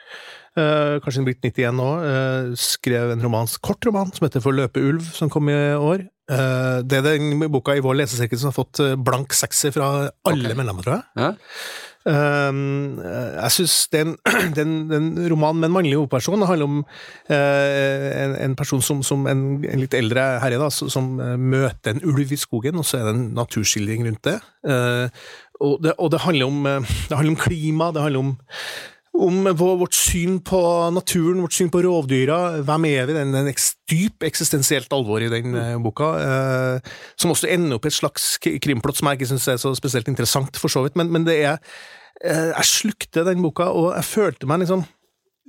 Uh, 0.52 0.98
kanskje 1.00 1.22
blitt 1.24 1.46
91 1.48 1.78
nå, 1.78 1.86
uh, 2.04 2.50
skrev 2.60 3.14
en 3.14 3.22
romans, 3.24 3.54
kort 3.64 3.86
roman 3.88 4.10
som 4.12 4.26
heter 4.26 4.44
For 4.44 4.52
løpe 4.52 4.82
ulv, 4.84 5.06
som 5.16 5.30
kom 5.32 5.48
i 5.48 5.56
år. 5.80 6.04
Uh, 6.32 6.84
det 6.84 7.00
er 7.00 7.06
den 7.06 7.46
boka 7.52 7.76
i 7.76 7.84
vår 7.84 8.02
lesesirkel 8.02 8.40
som 8.40 8.52
har 8.52 8.56
fått 8.56 8.80
eh, 8.84 8.98
blank 9.00 9.34
sekser 9.36 9.74
fra 9.76 9.88
alle 10.28 10.46
okay. 10.46 10.58
medlemmer, 10.60 10.86
tror 10.86 10.98
jeg. 10.98 11.08
Ja. 11.20 11.32
Um, 12.02 12.98
jeg 12.98 13.54
syns 13.54 13.76
den, 13.94 14.16
den, 14.58 14.72
den 14.90 15.12
romanen 15.30 15.62
med 15.62 15.70
en 15.70 15.76
mannlig 15.76 15.98
hovedperson 16.00 16.48
handler 16.50 16.66
om 16.66 16.80
eh, 17.30 18.08
en, 18.24 18.34
en 18.48 18.56
person 18.58 18.82
som, 18.82 19.04
som 19.06 19.28
en, 19.30 19.44
en 19.62 19.84
litt 19.84 19.94
eldre 19.94 20.24
herre 20.42 20.58
da, 20.62 20.72
som, 20.74 21.12
eh, 21.22 21.36
møter 21.38 21.94
en 21.94 22.02
ulv 22.10 22.34
i 22.34 22.40
skogen, 22.42 22.80
og 22.82 22.88
så 22.88 22.98
er 22.98 23.06
det 23.06 23.14
en 23.14 23.28
naturskildring 23.38 24.08
rundt 24.08 24.24
det. 24.26 24.40
Eh, 24.66 25.22
og 25.62 25.78
det, 25.86 25.94
og 26.02 26.10
det, 26.14 26.24
handler 26.26 26.50
om, 26.50 26.66
eh, 26.66 26.96
det 27.10 27.20
handler 27.20 27.36
om 27.36 27.44
klima, 27.44 27.92
det 27.94 28.08
handler 28.08 28.26
om 28.26 28.34
om 29.12 29.44
vårt 29.60 29.96
syn 29.96 30.40
på 30.40 30.60
naturen, 30.96 31.42
vårt 31.44 31.56
syn 31.56 31.72
på 31.72 31.82
rovdyra. 31.84 32.62
Hvem 32.64 32.88
er 32.88 33.10
vi? 33.10 33.16
Den, 33.18 33.34
den 33.36 33.50
dyp 33.92 34.24
eksistensielt 34.24 34.94
alvor 34.96 35.24
i 35.24 35.30
den 35.32 35.56
eh, 35.58 35.76
boka. 35.84 36.14
Eh, 36.22 36.94
som 37.20 37.34
også 37.34 37.50
ender 37.52 37.78
opp 37.78 37.86
i 37.86 37.92
et 37.92 37.98
slags 37.98 38.38
krimplott 38.42 39.00
som 39.00 39.12
jeg 39.12 39.20
ikke 39.20 39.32
syns 39.34 39.50
er 39.52 39.60
så 39.62 39.74
spesielt 39.78 40.08
interessant, 40.12 40.58
for 40.60 40.72
så 40.72 40.86
vidt. 40.86 40.96
Men, 41.00 41.12
men 41.12 41.28
det 41.28 41.42
er 41.44 41.60
eh, 42.24 42.50
Jeg 42.56 42.72
slukte 42.72 43.28
den 43.28 43.44
boka, 43.44 43.68
og 43.76 43.92
jeg 43.98 44.08
følte 44.08 44.50
meg 44.50 44.64
liksom 44.64 44.88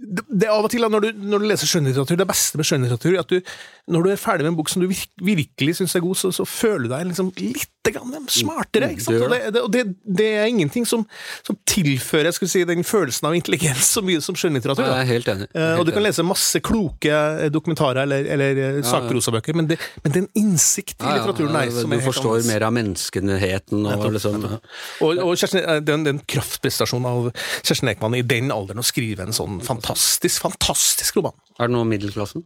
det, 0.02 0.24
det 0.26 0.48
er 0.48 0.54
av 0.56 0.66
og 0.66 0.72
til 0.72 0.82
når 0.90 1.04
du, 1.04 1.08
når 1.30 1.42
du 1.42 1.46
leser 1.46 1.68
skjønnlitteratur, 1.68 2.18
det 2.18 2.26
beste 2.26 2.58
med 2.58 2.66
skjønnlitteratur, 2.66 3.12
er 3.12 3.22
at 3.22 3.30
du, 3.30 3.52
når 3.92 4.02
du 4.02 4.10
er 4.10 4.18
ferdig 4.18 4.46
med 4.46 4.54
en 4.54 4.58
bok 4.58 4.72
som 4.72 4.82
du 4.82 4.88
virk, 4.90 5.12
virkelig 5.22 5.76
syns 5.78 5.94
er 5.94 6.02
god, 6.02 6.18
så, 6.18 6.32
så 6.34 6.46
føler 6.48 6.88
du 6.88 6.94
deg 6.94 7.06
liksom 7.10 7.30
litt 7.38 7.71
grann 7.90 8.28
smartere. 8.30 8.92
ikke 8.94 9.02
sant? 9.02 9.20
Og, 9.20 9.30
det, 9.34 9.40
det, 9.52 9.62
og 9.66 9.72
det, 9.74 9.84
det 10.06 10.28
er 10.38 10.46
ingenting 10.46 10.86
som, 10.88 11.04
som 11.42 11.58
tilfører 11.68 12.30
jeg 12.30 12.48
si, 12.48 12.64
den 12.64 12.84
følelsen 12.86 13.28
av 13.28 13.34
intelligens 13.36 13.90
så 13.92 14.02
mye 14.06 14.22
som 14.24 14.38
skjønnlitteratur. 14.38 14.86
Jeg 14.86 15.04
er 15.04 15.10
helt 15.10 15.28
enig. 15.28 15.48
Eh, 15.52 15.74
og 15.76 15.84
du 15.86 15.92
kan 15.92 16.04
lese 16.06 16.24
masse 16.24 16.62
kloke 16.64 17.12
eh, 17.12 17.50
dokumentarer 17.52 18.06
eller, 18.06 18.24
eller 18.32 18.62
eh, 18.62 18.80
sakprosabøker, 18.86 19.58
men, 19.58 19.68
det, 19.68 19.78
men 20.06 20.14
den 20.14 20.22
en 20.22 20.28
innsikt 20.38 21.02
i 21.02 21.04
Ja, 21.04 21.16
ja, 21.16 21.26
litteraturen 21.26 21.56
der 21.56 21.70
som 21.74 21.90
du 21.90 21.96
er 21.96 21.98
helt 21.98 22.06
forstår 22.06 22.30
annerledes. 22.30 22.50
mer 22.52 22.66
av 22.66 22.74
menneskenheten 22.76 23.86
og 23.86 24.06
liksom 24.14 24.46
Og, 24.46 25.18
og 25.18 25.32
Kjersten, 25.38 25.84
den, 25.86 26.06
den 26.06 26.20
kraftprestasjonen 26.28 27.08
av 27.08 27.30
Kjersten 27.62 27.90
Ekman 27.92 28.14
i 28.18 28.22
den 28.22 28.52
alderen 28.54 28.82
å 28.82 28.86
skrive 28.86 29.26
en 29.26 29.34
sånn 29.36 29.60
fantastisk, 29.64 30.42
fantastisk 30.44 31.18
roman. 31.18 31.34
Er 31.62 31.70
det 31.70 31.76
noe 31.76 31.88
middelklassen? 31.88 32.44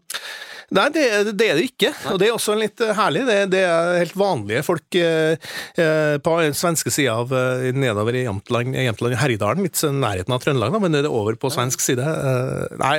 Nei, 0.75 0.89
det, 0.91 1.03
det 1.39 1.47
er 1.47 1.59
det 1.61 1.67
ikke. 1.69 1.93
Og 2.11 2.19
det 2.19 2.27
er 2.27 2.35
også 2.35 2.57
litt 2.59 2.81
eh, 2.83 2.91
herlig. 2.99 3.23
Det, 3.29 3.37
det 3.53 3.61
er 3.69 4.01
helt 4.01 4.17
vanlige 4.19 4.65
folk 4.67 4.99
eh, 4.99 5.37
eh, 5.79 6.17
på 6.19 6.35
den 6.43 6.57
svenske 6.59 6.91
sida 6.91 7.15
av 7.23 7.31
eh, 7.31 7.69
nedover 7.77 8.19
i 8.19 8.25
Jämtland, 8.25 8.75
Herjedalen, 9.21 9.63
litt 9.69 9.79
nærheten 9.79 10.35
av 10.35 10.43
Trøndelag, 10.43 10.75
da, 10.75 10.83
men 10.83 10.97
det 10.97 11.05
er 11.05 11.13
over 11.13 11.39
på 11.39 11.53
svensk 11.55 11.85
side. 11.85 12.03
Eh, 12.03 12.79
nei, 12.83 12.97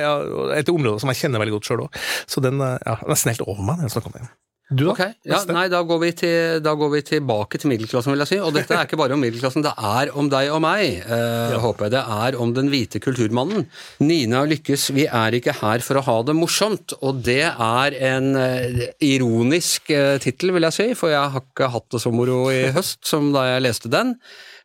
Et 0.56 0.72
område 0.72 1.04
som 1.04 1.12
jeg 1.12 1.20
kjenner 1.26 1.44
veldig 1.44 1.58
godt 1.58 1.68
sjøl 1.68 1.84
òg. 1.84 2.04
Så 2.24 2.44
den 2.44 2.64
er 2.64 2.80
ja, 2.80 2.96
nesten 3.10 3.34
helt 3.34 3.44
over 3.44 3.60
meg 3.60 3.82
når 3.82 3.90
jeg 3.90 3.98
snakker 3.98 4.14
om 4.14 4.20
den. 4.22 4.32
Du, 4.68 4.82
da? 4.84 4.92
Okay. 4.92 5.14
ja, 5.24 5.38
nei, 5.48 5.64
da 5.72 5.78
går, 5.86 6.00
vi 6.02 6.08
til, 6.12 6.58
da 6.60 6.74
går 6.76 6.90
vi 6.92 7.00
tilbake 7.08 7.56
til 7.60 7.70
middelklassen, 7.70 8.12
vil 8.12 8.20
jeg 8.20 8.28
si. 8.34 8.38
Og 8.44 8.52
dette 8.52 8.76
er 8.76 8.84
ikke 8.84 8.98
bare 9.00 9.16
om 9.16 9.22
middelklassen, 9.24 9.64
det 9.64 9.72
er 9.72 10.10
om 10.12 10.28
deg 10.28 10.50
og 10.52 10.60
meg, 10.60 10.98
eh, 11.08 11.54
håper 11.62 11.86
jeg. 11.86 11.94
Det 11.94 12.02
er 12.18 12.36
om 12.36 12.52
den 12.52 12.68
hvite 12.68 13.00
kulturmannen. 13.00 13.64
Nina 14.04 14.42
Lykkes 14.44 14.90
'Vi 14.92 15.06
er 15.08 15.38
ikke 15.38 15.56
her 15.62 15.80
for 15.80 15.96
å 15.96 16.04
ha 16.04 16.18
det 16.22 16.36
morsomt', 16.36 16.92
og 17.00 17.22
det 17.24 17.48
er 17.48 17.96
en 18.12 18.36
eh, 18.36 18.92
ironisk 19.00 19.88
eh, 19.88 20.18
tittel, 20.20 20.52
vil 20.52 20.68
jeg 20.68 20.76
si, 20.76 20.88
for 20.92 21.16
jeg 21.16 21.32
har 21.32 21.40
ikke 21.48 21.72
hatt 21.72 21.88
det 21.96 22.02
så 22.04 22.12
moro 22.12 22.50
i 22.52 22.68
høst 22.76 23.08
som 23.08 23.32
da 23.32 23.46
jeg 23.54 23.64
leste 23.64 23.88
den. 23.88 24.18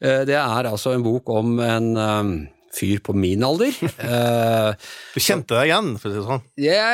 Eh, 0.03 0.25
det 0.27 0.35
er 0.35 0.67
altså 0.67 0.97
en 0.97 1.07
bok 1.07 1.31
om 1.31 1.55
en 1.63 1.89
eh, 1.95 2.33
fyr 2.73 3.01
på 3.05 3.15
min 3.17 3.43
alder. 3.45 3.73
Uh, 4.01 4.73
Du 5.13 5.19
kjente 5.21 5.53
deg 5.53 5.69
igjen, 5.69 5.91
for 6.01 6.09
å 6.09 6.13
si 6.13 6.19
det 6.19 6.25
sånn. 6.25 6.45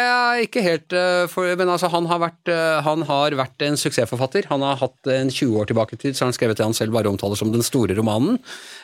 ja, 0.03 0.23
ikke 0.43 0.63
helt, 0.65 0.87
Uh, 0.89 1.25
for, 1.29 1.45
men 1.59 1.69
altså 1.69 1.89
han 1.93 2.07
har, 2.09 2.19
vært, 2.23 2.49
uh, 2.49 2.79
han 2.85 3.03
har 3.07 3.35
vært 3.37 3.63
en 3.65 3.77
suksessforfatter. 3.79 4.47
Han 4.49 4.63
har 4.65 4.79
hatt 4.81 5.09
en 5.13 5.29
20 5.31 5.59
år 5.61 5.69
tilbake 5.69 5.95
i 5.95 6.01
tid, 6.01 6.17
så 6.17 6.25
har 6.25 6.31
han 6.31 6.37
skrevet 6.37 6.59
det 6.59 6.65
han 6.65 6.75
selv 6.75 6.95
bare 6.95 7.11
omtaler 7.11 7.39
som 7.39 7.51
den 7.53 7.65
store 7.65 7.95
romanen. 7.97 8.39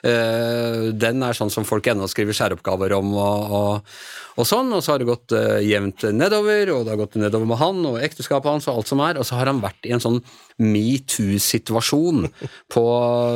Den 0.06 1.24
er 1.25 1.38
sånn 1.38 1.52
som 1.54 1.66
folk 1.68 1.88
ennå 1.90 2.08
skriver 2.12 2.38
særoppgaver 2.38 2.94
om 2.98 3.14
og, 3.18 3.56
og, 3.58 3.96
og 4.38 4.48
sånn, 4.48 4.70
og 4.75 4.84
så 4.86 4.94
har 4.94 5.02
det 5.02 5.10
gått 5.10 5.34
jevnt 5.66 6.06
nedover, 6.14 6.72
og 6.75 6.86
det 6.86 6.94
har 6.94 7.02
gått 7.02 7.18
nedover 7.22 7.50
med 7.50 7.62
han 7.62 7.82
og 7.90 8.00
ekteskapet 8.06 8.52
hans 8.52 8.70
og 8.70 8.82
alt 8.82 8.92
som 8.92 9.02
er, 9.06 9.20
og 9.20 9.28
så 9.28 9.40
har 9.40 9.52
han 9.52 9.64
vært 9.66 9.90
i 9.90 9.96
en 9.96 10.04
sånn 10.04 10.22
metoo-situasjon 10.62 12.28
på 12.72 12.86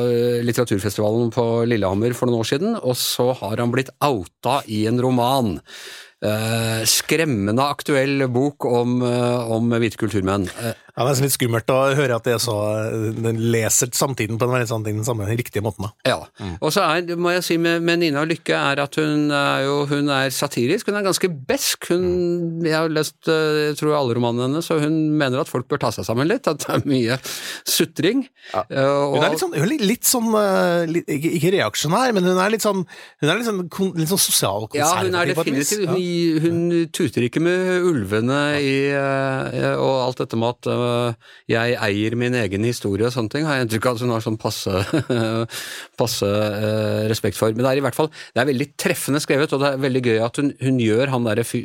eh, 0.09 0.39
litteraturfestivalen 0.45 1.33
på 1.35 1.47
Lillehammer 1.67 2.15
for 2.17 2.29
noen 2.29 2.43
år 2.43 2.51
siden, 2.51 2.77
og 2.79 2.95
så 2.99 3.31
har 3.41 3.59
han 3.59 3.73
blitt 3.73 3.91
outa 4.05 4.61
i 4.71 4.85
en 4.89 5.01
roman. 5.03 5.57
Eh, 6.19 6.81
skremmende 6.83 7.63
aktuell 7.63 8.25
bok 8.27 8.65
om, 8.67 8.97
eh, 9.07 9.51
om 9.55 9.71
hvite 9.71 9.95
kulturmenn. 9.95 10.49
Eh, 10.59 10.73
Ja, 10.99 11.05
det 11.07 11.19
er 11.19 11.23
litt 11.23 11.31
skummelt 11.31 11.69
å 11.71 11.95
høre 11.95 12.15
at 12.17 12.25
det 12.25 12.33
er 12.33 12.39
så 12.43 13.13
Den 13.23 13.37
leser 13.53 13.87
samtiden 13.95 14.35
på 14.35 14.43
den, 14.43 14.51
veldig 14.51 14.67
sånn, 14.67 14.83
den 14.83 15.03
samme 15.05 15.23
riktige 15.29 15.63
måten. 15.63 15.85
da. 15.85 15.91
ja. 16.03 16.25
Og 16.61 16.73
så 16.73 16.81
er, 16.83 17.15
må 17.15 17.31
jeg 17.31 17.43
si 17.45 17.55
med, 17.55 17.81
med 17.81 17.99
Nina 17.99 18.25
Lykke 18.25 18.51
er 18.51 18.81
at 18.83 18.95
hun 18.95 19.31
er 19.31 19.63
jo 19.63 19.85
hun 19.85 20.09
er 20.09 20.27
satirisk. 20.27 20.87
Hun 20.87 20.97
er 20.99 21.07
ganske 21.07 21.29
besk. 21.47 21.87
Hun, 21.87 22.59
jeg 22.65 22.73
har 22.75 22.89
lest 22.89 23.15
jeg 23.23 23.77
tror 23.79 23.95
alle 23.95 24.17
romanene 24.17 24.49
hennes, 24.49 24.69
og 24.71 24.81
hun 24.81 25.15
mener 25.17 25.39
at 25.39 25.47
folk 25.47 25.69
bør 25.69 25.79
ta 25.79 25.93
seg 25.95 26.03
sammen 26.03 26.27
litt. 26.27 26.49
At 26.51 26.65
det 26.65 26.67
er 26.67 26.83
mye 26.83 27.17
sutring. 27.63 28.27
Ja. 28.51 28.65
Hun 28.67 29.23
er 29.23 29.29
litt 29.37 29.39
sånn, 29.45 29.55
hun 29.55 29.63
er 29.63 29.71
litt, 29.71 29.85
litt 29.87 30.03
sånn 30.09 30.35
litt, 30.91 31.07
ikke, 31.07 31.31
ikke 31.39 31.53
reaksjonær, 31.55 32.11
men 32.17 32.27
hun 32.27 32.43
er 32.43 32.51
litt 32.57 32.65
sånn 32.65 32.83
Hun 33.21 33.29
er 33.29 33.39
litt 33.39 33.47
sånn, 33.47 33.63
litt 33.95 34.11
sånn 34.11 34.19
Ja, 34.75 34.99
hun 34.99 35.15
er 35.15 35.31
sosialkonservativ. 35.31 35.35
definitivt 35.37 35.87
hun, 35.87 36.08
hun 36.43 36.59
tuter 36.95 37.25
ikke 37.25 37.41
med 37.43 37.85
ulvene 37.87 38.39
i, 38.61 38.89
eh, 38.93 39.75
og 39.79 40.05
alt 40.05 40.21
dette 40.21 40.37
med 40.39 40.55
at 40.55 40.69
eh, 40.71 41.29
jeg 41.53 41.77
eier 41.85 42.15
min 42.19 42.35
egen 42.39 42.65
historie 42.67 43.07
og 43.07 43.13
sånne 43.15 43.33
ting, 43.33 43.47
har 43.47 43.57
jeg 43.57 43.67
inntrykk 43.67 43.87
av 43.89 43.97
at 43.97 44.03
hun 44.05 44.13
har 44.13 44.25
sånn 44.25 44.39
passe, 44.41 44.83
passe 46.01 46.29
eh, 46.29 47.05
respekt 47.11 47.39
for. 47.39 47.55
Men 47.55 47.65
det 47.65 47.71
er 47.73 47.81
i 47.81 47.85
hvert 47.85 47.97
fall 47.97 48.11
det 48.11 48.43
er 48.43 48.49
veldig 48.51 48.69
treffende 48.79 49.21
skrevet, 49.23 49.53
og 49.55 49.63
det 49.63 49.71
er 49.71 49.83
veldig 49.85 50.03
gøy 50.05 50.21
at 50.25 50.41
hun, 50.41 50.51
hun 50.61 50.81
gjør 50.83 51.13
han 51.15 51.29
eh, 51.33 51.55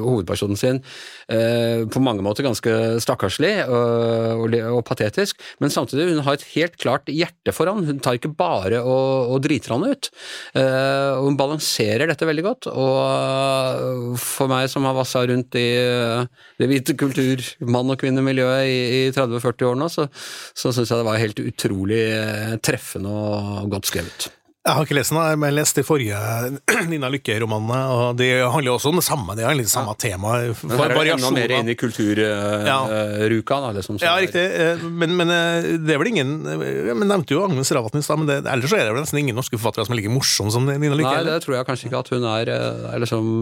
hovedpersonen 0.00 0.60
sin 0.60 0.82
på 1.30 2.00
mange 2.02 2.24
måter 2.26 2.42
ganske 2.42 2.72
stakkarslig 3.02 3.52
og, 3.70 4.40
og, 4.42 4.54
og 4.74 4.80
patetisk, 4.88 5.38
men 5.62 5.70
samtidig 5.70 6.08
hun 6.08 6.24
har 6.26 6.36
et 6.36 6.46
helt 6.56 6.74
klart 6.80 7.06
hjerte 7.12 7.54
for 7.54 7.70
han. 7.70 7.84
Hun 7.86 8.00
tar 8.02 8.18
ikke 8.18 8.32
bare 8.34 8.80
og, 8.82 9.30
og 9.36 9.44
driter 9.44 9.76
han 9.76 9.86
ut. 9.86 10.10
Hun 10.56 11.38
balanserer 11.38 12.10
dette 12.10 12.26
veldig 12.26 12.44
godt, 12.48 12.68
og 12.72 13.89
for 14.20 14.50
meg 14.50 14.68
som 14.72 14.86
har 14.88 14.96
vassa 14.96 15.22
rundt 15.28 15.56
i 15.58 15.66
eh, 15.78 16.26
det 16.60 16.68
hvite 16.70 16.96
kultur, 17.00 17.44
mann- 17.66 17.92
og 17.92 18.00
kvinnemiljøet 18.00 18.70
i, 18.70 18.80
i 18.98 19.14
30-40 19.16 19.70
år 19.70 19.80
nå, 19.80 19.90
så, 19.92 20.08
så 20.56 20.72
syns 20.74 20.90
jeg 20.92 21.00
det 21.00 21.08
var 21.08 21.22
helt 21.22 21.42
utrolig 21.44 22.02
eh, 22.16 22.58
treffende 22.64 23.12
og 23.12 23.72
godt 23.72 23.90
skrevet. 23.92 24.30
Jeg 24.60 24.76
har 24.76 24.84
ikke 24.84 24.96
lest 24.98 25.08
den, 25.14 25.38
men 25.40 25.48
jeg 25.48 25.56
leste 25.56 25.80
de 25.80 25.86
forrige 25.88 26.18
Nina 26.90 27.08
Lykke-romanene, 27.08 27.78
og 27.96 28.18
det 28.18 28.26
handler 28.44 28.74
også 28.74 28.90
om 28.92 28.98
det 29.00 29.04
samme. 29.06 29.32
De 29.38 29.46
har 29.46 29.54
litt 29.56 29.70
samme 29.72 29.94
tema. 29.96 30.34
Men 30.52 30.74
her 30.76 30.92
er 30.92 30.98
det 31.00 31.14
enda 31.14 31.30
mer 31.32 31.54
inn 31.56 31.70
i 31.72 31.76
kulturruka, 31.80 33.56
da. 33.64 33.70
Liksom, 33.78 33.96
Ja, 34.04 34.18
riktig. 34.20 34.42
eh, 34.44 34.82
Men, 34.84 35.14
men 35.16 35.32
eh, 35.32 35.70
det 35.80 35.94
er 35.94 36.02
vel 36.02 36.10
ingen 36.12 36.34
Jeg 36.44 36.96
Men 36.98 37.08
nevnte 37.08 37.32
jo 37.38 37.44
Agnes 37.46 37.72
Ravatn 37.72 38.02
i 38.02 38.04
stad, 38.04 38.20
men 38.20 38.28
det, 38.28 38.36
ellers 38.52 38.74
er 38.76 38.84
det 38.84 38.92
vel 38.92 39.00
nesten 39.06 39.22
ingen 39.22 39.38
norske 39.40 39.56
forfattere 39.56 39.86
som 39.88 39.96
er 39.96 40.02
like 40.02 40.12
morsomme 40.12 40.52
som 40.52 40.68
Nina 40.68 40.92
Lykke. 40.92 41.08
Nei, 41.08 41.24
det 41.30 41.40
tror 41.46 41.56
jeg 41.56 41.68
kanskje 41.70 41.88
ikke 41.88 42.02
at 42.04 42.12
hun 42.12 42.28
er. 42.34 42.52
eh, 42.52 42.86
er 42.92 43.02
liksom 43.06 43.32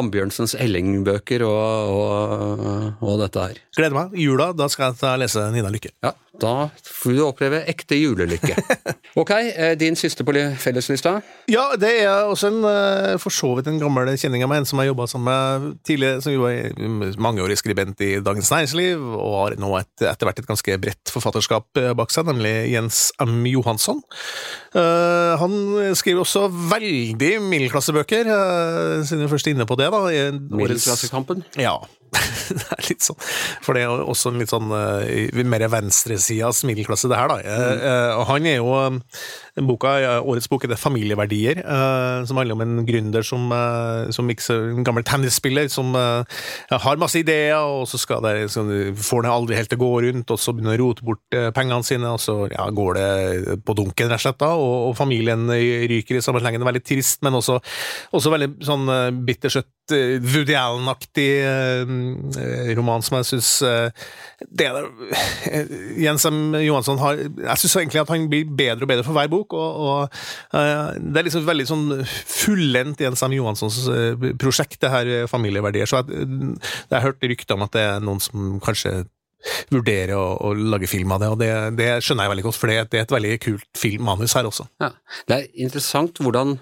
Ambjørnsens 0.00 0.56
Elling-bøker 0.56 1.44
og, 1.44 1.92
og, 2.00 2.66
og 3.04 3.20
dette 3.26 3.44
her. 3.44 3.60
Gleder 3.76 3.98
meg. 4.00 4.16
I 4.16 4.24
jula, 4.28 4.50
da 4.56 4.72
skal 4.72 4.90
jeg 4.92 5.02
ta 5.04 5.14
lese 5.20 5.44
Nina 5.52 5.68
Lykke. 5.72 5.92
Ja, 6.04 6.16
da 6.40 6.54
får 6.88 7.12
du 7.18 7.22
oppleve 7.28 7.60
ekte 7.68 8.00
julelykke. 8.00 8.56
Ok, 9.20 9.28
din 9.76 9.92
siste 10.00 10.24
på 10.24 10.32
li- 10.32 10.54
felleslista? 10.62 11.16
Ja, 11.50 11.64
det 11.80 11.90
er 12.04 12.28
også 12.30 12.50
en 12.52 12.66
eh, 12.68 13.16
for 13.22 13.34
så 13.34 13.52
vidt 13.58 13.68
en 13.70 13.80
gammel 13.82 14.10
kjenning 14.16 14.44
av 14.44 14.50
meg, 14.52 14.62
en 14.62 14.68
som 14.68 14.80
jeg 14.82 14.92
jobba 14.92 15.08
sammen 15.10 15.28
med 15.28 15.78
tidligere, 15.86 16.22
som 16.24 16.32
i 16.32 17.14
mangeårig 17.22 17.58
skribent 17.60 18.00
i 18.04 18.12
Dagens 18.24 18.50
Næringsliv, 18.54 19.02
og 19.18 19.38
har 19.38 19.56
nå 19.62 19.72
et, 19.80 19.92
etter 20.00 20.28
hvert 20.28 20.42
et 20.42 20.50
ganske 20.50 20.78
bredt 20.82 21.14
forfatterskap 21.14 21.82
eh, 21.82 21.92
bak 21.98 22.14
seg, 22.14 22.28
nemlig 22.30 22.54
Jens 22.72 23.04
M. 23.22 23.40
Johansson. 23.50 24.02
Eh, 24.74 25.32
han 25.42 25.56
skriver 25.98 26.24
også 26.24 26.46
veldig 26.72 27.34
middelklassebøker, 27.42 28.28
uh, 28.28 29.02
siden 29.06 29.26
vi 29.26 29.32
først 29.32 29.48
er 29.48 29.56
inne 29.56 29.68
på 29.68 29.76
det. 29.80 29.90
da. 29.92 30.06
Middelklassekampen? 30.32 31.44
Ja. 31.60 31.78
det 32.58 32.66
er 32.76 32.86
litt 32.90 33.04
sånn 33.04 33.18
For 33.64 33.76
det 33.76 33.86
er 33.86 34.02
også 34.04 34.32
en 34.32 34.40
litt 34.42 34.52
sånn 34.52 34.68
uh, 34.72 35.42
mer 35.48 35.64
venstresidas 35.72 36.62
middelklasse, 36.68 37.08
det 37.10 37.18
her, 37.18 37.30
da. 37.30 37.38
Mm. 37.42 37.82
eh, 37.88 38.12
og 38.18 38.24
han 38.28 38.46
er 38.48 38.58
jo 38.58 39.64
boka, 39.68 39.92
årets 40.20 40.48
bok 40.50 40.64
er 40.64 40.72
det 40.72 40.78
'Familieverdier', 40.80 41.60
som 42.26 42.38
handler 42.38 42.56
om 42.56 42.62
en 42.64 42.86
gründer 42.88 43.24
som, 43.26 43.50
som 44.14 44.26
mikser, 44.28 44.70
en 44.72 44.86
gammel 44.86 45.04
tennisspiller 45.04 45.68
som 45.72 45.92
uh, 45.96 46.24
har 46.70 47.00
masse 47.00 47.20
ideer, 47.20 47.58
og 47.60 47.84
så 47.90 48.00
skal 48.00 48.22
det, 48.24 48.50
så 48.52 48.64
får 48.96 49.26
det 49.26 49.32
aldri 49.32 49.58
helt 49.58 49.72
til 49.72 49.80
å 49.80 49.84
gå 49.84 49.92
rundt, 50.06 50.32
og 50.32 50.40
så 50.40 50.54
begynner 50.54 50.78
å 50.78 50.86
rote 50.86 51.04
bort 51.04 51.38
pengene 51.56 51.84
sine, 51.84 52.14
og 52.14 52.22
så 52.22 52.38
ja, 52.52 52.68
går 52.70 52.98
det 52.98 53.58
på 53.66 53.76
dunken, 53.76 54.08
rett 54.12 54.20
og 54.20 54.24
slett, 54.26 54.40
da, 54.40 54.52
og, 54.56 54.76
og 54.90 54.96
familien 54.98 55.44
ryker 55.50 56.18
i 56.18 56.24
samme 56.24 56.40
slengen. 56.42 56.64
Er 56.64 56.72
veldig 56.72 56.86
trist, 56.86 57.20
men 57.26 57.36
også, 57.36 57.60
også 58.16 58.32
veldig 58.32 58.52
sånn 58.64 58.88
bittersøtt 59.28 59.72
Woody 59.90 60.54
Allen-aktig 60.56 61.26
roman 62.78 63.02
som 63.02 63.18
jeg 63.18 63.28
syns 63.32 63.48
det 64.48 64.66
er 64.68 64.86
Jens 66.00 66.24
M. 66.28 66.54
Johansson 66.62 67.00
har 67.02 67.18
Jeg 67.18 67.60
syns 67.62 67.76
egentlig 67.80 68.00
at 68.02 68.12
han 68.12 68.28
blir 68.30 68.46
bedre 68.46 68.86
og 68.86 68.90
bedre 68.90 69.06
for 69.06 69.16
hver 69.16 69.30
bok. 69.32 69.56
og, 69.58 69.82
og 69.86 70.20
uh, 70.54 70.92
Det 70.96 71.20
er 71.20 71.26
liksom 71.28 71.46
veldig 71.46 71.66
sånn 71.68 71.86
fullendt 72.06 73.02
Jens 73.02 73.22
M. 73.26 73.34
Johanssons 73.36 73.80
prosjekt, 74.40 74.80
det 74.82 74.92
her 74.92 75.12
familieverdier. 75.30 75.90
Så 75.90 76.02
jeg, 76.02 76.22
jeg 76.88 76.96
har 76.96 77.06
hørt 77.08 77.26
rykter 77.32 77.58
om 77.58 77.66
at 77.66 77.74
det 77.76 77.84
er 77.88 78.06
noen 78.06 78.22
som 78.22 78.56
kanskje 78.62 79.02
vurderer 79.72 80.14
å, 80.16 80.26
å, 80.38 80.52
lage 80.54 80.90
film 80.90 81.14
av 81.14 81.22
det, 81.22 81.30
og 81.32 81.40
det, 81.40 81.52
det, 81.78 81.88
skjønner 82.04 82.26
jeg 82.26 82.34
veldig 82.34 82.44
godt, 82.48 82.58
for 82.60 82.70
det, 82.70 82.76
det 82.92 83.00
er 83.00 83.06
et 83.06 83.16
veldig 83.16 83.32
kult 83.42 83.66
filmmanus 83.78 84.36
her 84.38 84.48
også. 84.48 84.68
Ja, 84.82 84.92
Det 85.28 85.38
er 85.38 85.64
interessant 85.66 86.20
hvordan 86.22 86.58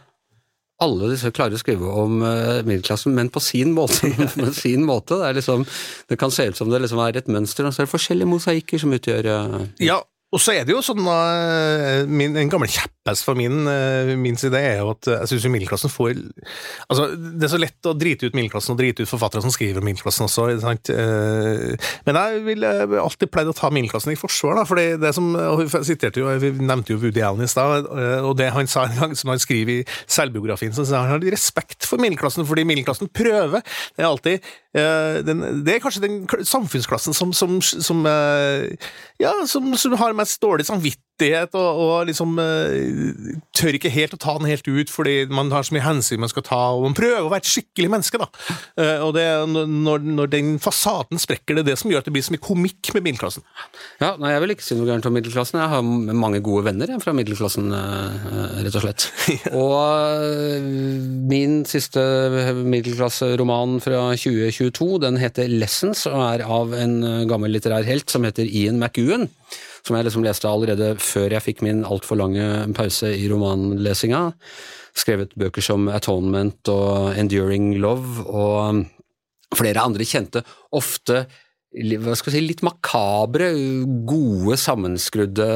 alle 0.85 1.11
disse 1.13 1.33
klarer 1.35 1.57
å 1.57 1.61
skrive 1.61 1.91
om 2.03 2.23
uh, 2.25 2.61
middelklassen, 2.67 3.15
men 3.17 3.31
på 3.33 3.43
sin 3.45 3.75
måte. 3.77 4.11
på 4.41 4.53
sin 4.57 4.87
måte. 4.89 5.19
Det, 5.21 5.35
liksom, 5.41 5.67
det, 6.09 6.19
kan 6.21 6.33
se 6.35 6.49
ut 6.51 6.61
som 6.61 6.73
det 6.73 6.83
liksom 6.85 7.03
er 7.05 7.21
et 7.21 7.31
mønster, 7.31 7.69
og 7.69 7.75
så 7.75 7.83
er 7.83 7.89
det 7.89 7.95
forskjellige 7.95 8.33
mosaikker 8.33 8.83
som 8.83 8.97
utgjør 8.97 9.31
uh, 9.31 9.61
Ja, 9.83 10.01
og 10.31 10.39
så 10.39 10.55
er 10.55 10.67
det 10.67 10.75
jo 10.75 10.83
sånn 10.85 11.03
da, 11.03 11.17
min, 12.07 12.37
En 12.39 12.51
gammel 12.53 12.71
kjepphest 12.71 13.27
for 13.27 13.39
min, 13.39 13.65
uh, 13.67 14.13
min, 14.21 14.37
side 14.39 14.59
er 14.59 14.79
jo 14.79 14.93
at 14.93 15.09
jeg 15.11 15.31
syns 15.33 15.49
middelklassen 15.51 15.91
får 15.91 16.13
Altså, 16.91 17.09
det 17.17 17.49
er 17.49 17.53
så 17.53 17.61
lett 17.61 17.89
å 17.89 17.95
drite 17.99 18.31
ut 18.31 18.37
middelklassen 18.39 18.75
og 18.77 18.81
drite 18.81 19.05
ut 19.05 19.11
forfattere 19.11 19.43
som 19.43 19.53
skriver 19.55 19.81
om 19.83 19.89
middelklassen 19.89 20.29
også, 20.29 20.47
sant? 20.63 20.93
Uh, 20.95 21.75
men 22.07 22.21
jeg 22.21 22.45
vil 22.47 22.67
alltid 22.67 23.33
pleid 23.33 23.51
å 23.51 23.57
ta 23.57 23.73
middelklassen 23.75 24.15
i 24.15 24.19
forsvar, 24.21 24.61
da, 24.61 24.67
fordi 24.69 24.87
det 25.03 25.13
som 25.17 25.29
Jeg 25.35 25.85
siterte 25.89 26.23
jo, 26.23 26.31
jeg 26.31 26.55
nevnte 26.61 26.95
jo 26.95 27.01
Woody 27.03 27.23
Allen 27.25 27.45
i 27.45 27.51
stad, 27.51 27.89
og 28.25 28.33
det 28.39 28.51
han 28.55 28.69
sa 28.71 28.87
en 28.87 28.99
gang, 28.99 29.15
som 29.19 29.33
han 29.33 29.43
skriver 29.43 29.81
i 29.81 29.87
selvbiografien, 30.11 30.75
så 30.75 30.87
han 30.95 31.15
har 31.15 31.31
respekt 31.33 31.87
for 31.89 32.03
middelklassen, 32.03 32.47
fordi 32.49 32.67
middelklassen 32.69 33.11
prøver. 33.15 33.65
Det 33.97 34.05
er 34.05 34.11
alltid 34.11 34.51
den, 34.73 35.41
Det 35.67 35.75
er 35.75 35.81
kanskje 35.83 36.05
den 36.05 36.45
samfunnsklassen 36.47 37.17
som, 37.17 37.33
som, 37.35 37.57
som 37.61 38.05
ja, 38.07 39.33
som, 39.51 39.73
som 39.75 39.97
har 39.99 40.15
mest 40.15 40.39
dårlig 40.43 40.69
samvittighet 40.69 41.10
og, 41.29 41.81
og 41.85 42.09
liksom 42.09 42.39
uh, 42.41 43.39
tør 43.57 43.77
ikke 43.77 43.93
helt 43.93 44.15
å 44.17 44.21
ta 44.21 44.37
den 44.39 44.49
helt 44.51 44.67
ut 44.69 44.93
fordi 44.93 45.25
man 45.33 45.51
har 45.55 45.67
så 45.67 45.75
mye 45.77 45.85
hensyn 45.85 46.23
man 46.23 46.33
skal 46.33 46.45
ta, 46.47 46.61
og 46.77 46.87
man 46.89 46.97
prøver 46.97 47.27
å 47.27 47.31
være 47.33 47.45
et 47.45 47.51
skikkelig 47.51 47.91
menneske, 47.93 48.21
da. 48.21 48.29
Uh, 48.79 49.07
og 49.07 49.15
det, 49.17 49.27
når, 49.51 50.05
når, 50.19 50.31
den 50.33 50.53
fasaden 50.63 51.21
sprekker, 51.21 51.59
det 51.59 51.65
er 51.65 51.71
det 51.73 51.79
som 51.81 51.93
gjør 51.93 52.03
at 52.03 52.09
det 52.09 52.15
blir 52.17 52.27
så 52.27 52.35
mye 52.35 52.45
komikk 52.45 52.93
med 52.97 53.07
middelklassen. 53.07 53.47
Ja, 54.03 54.15
nei, 54.21 54.33
Jeg 54.35 54.45
vil 54.45 54.55
ikke 54.57 54.67
si 54.67 54.79
noe 54.79 54.89
gærent 54.89 55.09
om 55.09 55.17
middelklassen. 55.17 55.61
Jeg 55.61 55.73
har 55.75 56.17
mange 56.25 56.43
gode 56.45 56.67
venner 56.69 56.95
fra 57.03 57.15
middelklassen, 57.17 57.71
uh, 57.75 58.61
rett 58.61 58.79
og 58.81 58.87
slett. 58.87 59.09
Og 59.61 60.69
min 61.31 61.61
siste 61.69 62.03
middelklasseroman 62.61 63.79
fra 63.85 64.07
2022, 64.17 64.91
den 65.05 65.21
heter 65.21 65.51
Lessons, 65.51 66.07
og 66.11 66.23
er 66.25 66.47
av 66.47 66.73
en 66.77 66.97
gammel 67.29 67.53
litterær 67.55 67.87
helt 67.89 68.11
som 68.13 68.25
heter 68.27 68.49
Ian 68.49 68.81
McEwan 68.81 69.29
som 69.87 69.97
jeg 69.97 70.07
liksom 70.07 70.25
leste 70.27 70.49
allerede 70.51 70.95
før 71.01 71.37
jeg 71.37 71.45
fikk 71.47 71.65
min 71.67 71.85
altfor 71.89 72.19
lange 72.21 72.47
pause 72.77 73.13
i 73.17 73.27
romanlesinga. 73.31 74.23
Skrevet 74.99 75.37
bøker 75.39 75.65
som 75.65 75.89
Atonement 75.93 76.73
og 76.73 77.19
Enduring 77.19 77.73
Love 77.81 78.27
og 78.27 78.83
flere 79.57 79.83
andre 79.83 80.07
kjente, 80.07 80.45
ofte 80.77 81.25
hva 81.71 82.17
skal 82.19 82.33
jeg 82.33 82.41
si, 82.41 82.47
litt 82.49 82.63
makabre, 82.67 83.53
gode, 84.09 84.57
sammenskrudde 84.59 85.47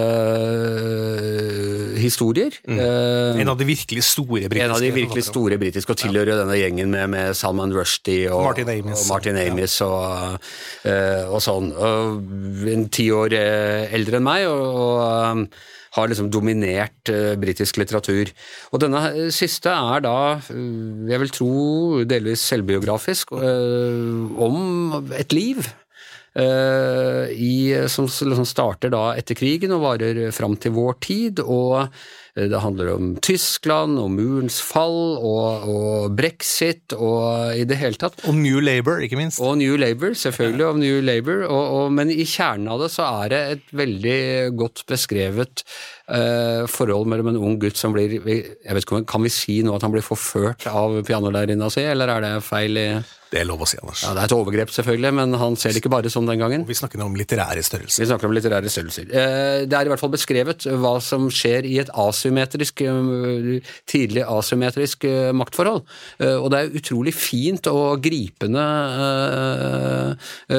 øh, 1.19 1.97
historier. 1.99 2.55
Mm. 2.69 2.79
Uh, 2.79 3.41
en 3.43 3.51
av 3.51 3.59
de 3.59 3.67
virkelig 3.67 4.05
store 4.07 4.47
britiske. 4.47 4.69
En 4.69 4.77
av 4.77 4.85
de 4.85 4.93
virkelig 4.95 5.27
store 5.27 5.59
britiske, 5.59 5.91
og 5.91 5.99
tilhører 5.99 6.31
jo 6.31 6.39
denne 6.45 6.61
gjengen 6.61 6.95
med, 6.95 7.11
med, 7.17 7.35
Salman 7.35 7.75
Rushdie 7.75 8.31
og 8.31 8.47
Martin 8.47 8.71
Amis, 8.77 8.95
og, 8.95 9.11
Martin 9.11 9.43
Amis 9.43 9.77
ja. 9.83 9.91
og, 9.91 10.49
uh, 10.87 11.35
og, 11.35 11.39
sånn. 11.43 11.75
Og 11.75 12.67
en 12.77 12.91
ti 12.95 13.11
år 13.11 13.35
eldre 13.35 14.23
enn 14.23 14.29
meg, 14.31 14.47
og, 14.55 15.49
har 15.95 16.11
liksom 16.11 16.27
dominert 16.35 17.11
uh, 17.11 17.35
britisk 17.39 17.77
litteratur. 17.79 18.31
Og 18.75 18.83
denne 18.83 19.31
siste 19.35 19.71
er 19.71 20.03
da, 20.07 20.19
jeg 20.47 21.23
vil 21.23 21.35
tro, 21.35 21.55
delvis 22.07 22.43
selvbiografisk, 22.55 23.35
om 23.35 25.11
et 25.19 25.35
liv 25.35 25.63
Eh, 25.63 25.84
i, 26.35 27.55
som, 27.87 28.09
liksom 28.11 28.47
starter 28.49 28.91
da 28.91 29.13
etter 29.15 29.39
krigen 29.39 29.75
og 29.77 29.85
varer 29.85 30.33
fram 30.35 30.57
til 30.59 30.75
vår 30.75 30.97
tid. 31.05 31.41
og 31.45 31.85
eh, 32.35 32.49
det 32.51 32.61
handler 32.63 32.91
om 32.95 33.13
Tyskland, 33.23 33.99
og 34.03 34.11
murens 34.11 34.59
fall, 34.65 35.17
og, 35.21 35.69
og, 35.71 36.17
brexit, 36.19 36.95
og 36.97 37.55
i 37.55 37.67
det 37.69 37.79
hele 37.79 38.01
tatt. 38.01 38.19
Og 38.27 38.35
New 38.35 38.59
Labour, 38.59 39.03
ikke 39.05 39.19
minst. 39.21 39.41
Og 39.41 39.59
New 39.61 39.79
Labour, 39.79 40.15
selvfølgelig. 40.19 40.67
og 40.67 40.81
New 40.83 41.01
Labour, 41.05 41.45
og, 41.47 41.65
og, 41.79 41.93
Men 41.93 42.11
i 42.11 42.27
kjernen 42.27 42.69
av 42.73 42.83
det 42.83 42.91
så 42.95 43.07
er 43.23 43.35
det 43.35 43.43
et 43.55 43.75
veldig 43.85 44.21
godt 44.59 44.85
beskrevet 44.91 45.65
uh, 46.11 46.65
forhold 46.71 47.11
mellom 47.11 47.33
en 47.33 47.41
ung 47.41 47.59
gutt 47.63 47.81
som 47.81 47.95
blir 47.95 48.17
jeg 48.19 48.55
vet 48.77 48.85
ikke, 48.85 49.05
Kan 49.09 49.25
vi 49.25 49.33
si 49.33 49.61
nå 49.63 49.75
at 49.77 49.83
han 49.87 49.95
blir 49.95 50.05
forført 50.05 50.67
av 50.71 51.01
pianolærerinna 51.07 51.71
si, 51.73 51.85
eller 51.89 52.13
er 52.17 52.27
det 52.27 52.35
feil? 52.47 52.81
i 52.81 52.89
det 53.35 53.41
er 53.43 53.49
lov 53.49 53.65
å 53.65 53.67
si, 53.67 53.79
Anders. 53.83 54.05
Ja, 54.05 54.13
Det 54.15 54.23
er 54.23 54.29
et 54.29 54.37
overgrep, 54.37 54.71
selvfølgelig, 54.71 55.11
men 55.19 55.35
han 55.41 55.57
ser 55.59 55.75
det 55.75 55.81
ikke 55.81 55.91
bare 55.91 56.11
sånn 56.13 56.29
den 56.31 56.39
gangen. 56.39 56.63
Og 56.63 56.71
vi 56.71 56.77
snakker 56.79 57.03
om 57.03 57.17
litterære 57.19 57.65
størrelser. 57.67 58.05
Vi 58.05 58.07
snakker 58.07 58.29
om 58.29 58.35
litterære 58.37 58.71
størrelser. 58.71 59.09
Eh, 59.11 59.65
det 59.67 59.75
er 59.75 59.89
i 59.89 59.91
hvert 59.91 60.03
fall 60.03 60.13
beskrevet 60.13 60.69
hva 60.79 60.95
som 61.03 61.27
skjer 61.35 61.67
i 61.67 61.81
et 61.83 61.91
asymmetrisk, 61.91 62.85
eh, 62.87 63.73
tidlig 63.91 64.23
asymmetrisk 64.23 65.09
eh, 65.11 65.33
maktforhold. 65.35 65.83
Og 66.45 66.47
det 66.53 66.61
er 66.61 66.79
utrolig 66.79 67.15
fint 67.17 67.67
og 67.71 68.03
gripende 68.05 68.63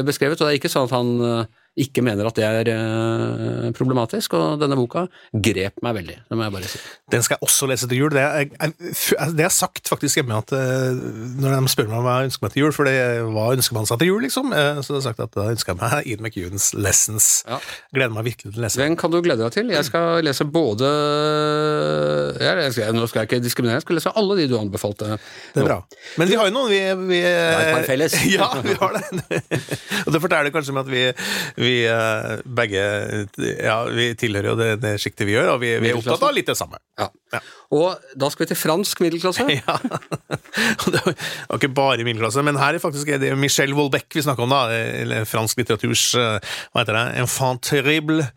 beskrevet, 0.04 0.42
og 0.42 0.44
det 0.44 0.52
er 0.52 0.60
ikke 0.60 0.72
sånn 0.74 0.90
at 0.90 0.96
han 0.96 1.48
ikke 1.76 2.04
mener 2.06 2.28
at 2.30 2.38
det 2.40 2.46
er 2.48 2.70
eh, 2.72 3.66
problematisk, 3.76 4.34
og 4.38 4.62
denne 4.62 4.78
boka 4.80 5.06
grep 5.34 5.82
meg 5.84 5.98
veldig. 5.98 6.16
Det 6.30 6.38
må 6.40 6.46
jeg 6.46 6.54
bare 6.54 6.70
si. 6.72 6.80
Den 7.12 7.26
skal 7.26 7.36
jeg 7.36 7.48
også 7.50 7.68
lese 7.68 7.90
til 7.92 8.00
jul. 8.00 8.14
Det 8.16 8.22
er, 8.24 8.72
det 9.36 9.44
er 9.44 9.52
sagt 9.52 9.92
faktisk 9.92 10.22
hjemme 10.22 10.38
at 10.40 10.54
eh, 10.56 10.96
når 11.42 11.58
de 11.58 11.74
spør 11.74 11.90
meg 11.92 12.06
hva 12.06 12.14
jeg 12.22 12.30
ønsker 12.30 12.46
meg 12.46 12.54
til 12.54 12.64
jul, 12.64 12.76
for 12.78 12.88
det, 12.88 12.96
hva 13.36 13.48
ønsker 13.58 13.76
man 13.76 13.90
seg 13.90 14.00
til 14.00 14.12
jul, 14.14 14.24
liksom, 14.24 14.54
eh, 14.56 14.80
så 14.80 14.96
har 14.96 15.02
jeg 15.02 15.08
sagt 15.10 15.24
at 15.26 15.36
da 15.36 15.50
ønsker 15.52 15.74
jeg 15.74 15.82
meg 15.82 16.08
Ian 16.14 16.24
McEwans 16.24 16.70
Lessons. 16.80 17.30
Ja. 17.50 17.60
Gleder 17.98 18.16
meg 18.16 18.30
virkelig 18.30 18.54
til 18.54 18.62
å 18.62 18.66
lese. 18.68 18.80
Den 18.80 18.96
kan 19.02 19.12
du 19.12 19.20
glede 19.26 19.44
deg 19.44 19.58
til? 19.58 19.76
Jeg 19.76 19.90
skal 19.90 20.24
lese 20.24 20.48
både 20.48 20.94
jeg 22.40 22.72
skal, 22.72 22.96
Nå 22.96 23.04
skal 23.12 23.24
jeg 23.26 23.34
ikke 23.34 23.42
diskriminere, 23.44 23.82
jeg 23.82 23.88
skal 23.88 24.00
lese 24.00 24.16
alle 24.16 24.40
de 24.40 24.48
du 24.48 24.56
anbefalte. 24.62 25.20
Det 25.52 25.64
er 25.66 25.68
bra. 25.68 25.82
Men 26.22 26.32
vi 26.32 26.40
har 26.40 26.48
jo 26.48 26.56
noen 26.56 26.72
vi, 26.72 26.82
vi 27.12 27.20
Det 27.20 27.36
er 27.36 27.68
et 27.68 27.76
par 27.82 27.90
felles. 27.92 28.18
Ja, 28.36 28.48
vi 28.64 28.74
har 28.80 28.96
det. 28.96 29.42
og 30.06 30.16
det 30.16 30.20
forteller 30.24 30.52
kanskje 30.54 30.74
med 30.76 30.88
at 30.88 30.92
vi 30.92 31.04
vi 31.66 31.76
uh, 31.90 32.38
begge 32.46 32.84
ja, 33.38 33.78
vi 33.92 34.08
tilhører 34.20 34.52
jo 34.52 34.56
det, 34.60 34.70
det 34.84 34.94
sjiktet 35.02 35.28
vi 35.28 35.36
gjør, 35.36 35.56
og 35.56 35.62
vi, 35.64 35.74
vi, 35.84 35.92
er 35.92 36.00
opptatt 36.00 36.24
av 36.28 36.36
litt 36.36 36.50
det 36.50 36.58
samme. 36.60 36.80
Ja. 37.00 37.10
ja. 37.36 37.42
Og 37.76 38.06
da 38.16 38.30
skal 38.32 38.46
vi 38.46 38.52
til 38.54 38.62
fransk 38.62 39.02
middelklasse. 39.04 39.48
ja. 39.60 39.78
det 40.94 41.04
var 41.04 41.58
ikke 41.58 41.74
bare 41.76 42.06
middelklasse, 42.08 42.46
men 42.46 42.60
her 42.62 42.78
er 42.78 42.84
faktisk 42.84 43.12
det 43.22 43.34
Michel 43.40 43.76
Wolbeck 43.78 44.08
vi 44.16 44.26
snakker 44.26 44.46
om, 44.46 44.54
da. 44.54 44.70
Eller 45.02 45.28
fransk 45.30 45.62
litteraturs 45.62 46.08
uh, 46.20 46.38
Hva 46.72 46.84
heter 46.86 47.00
det? 47.00 47.06
Enfant 47.26 47.66
terrible. 47.66 48.30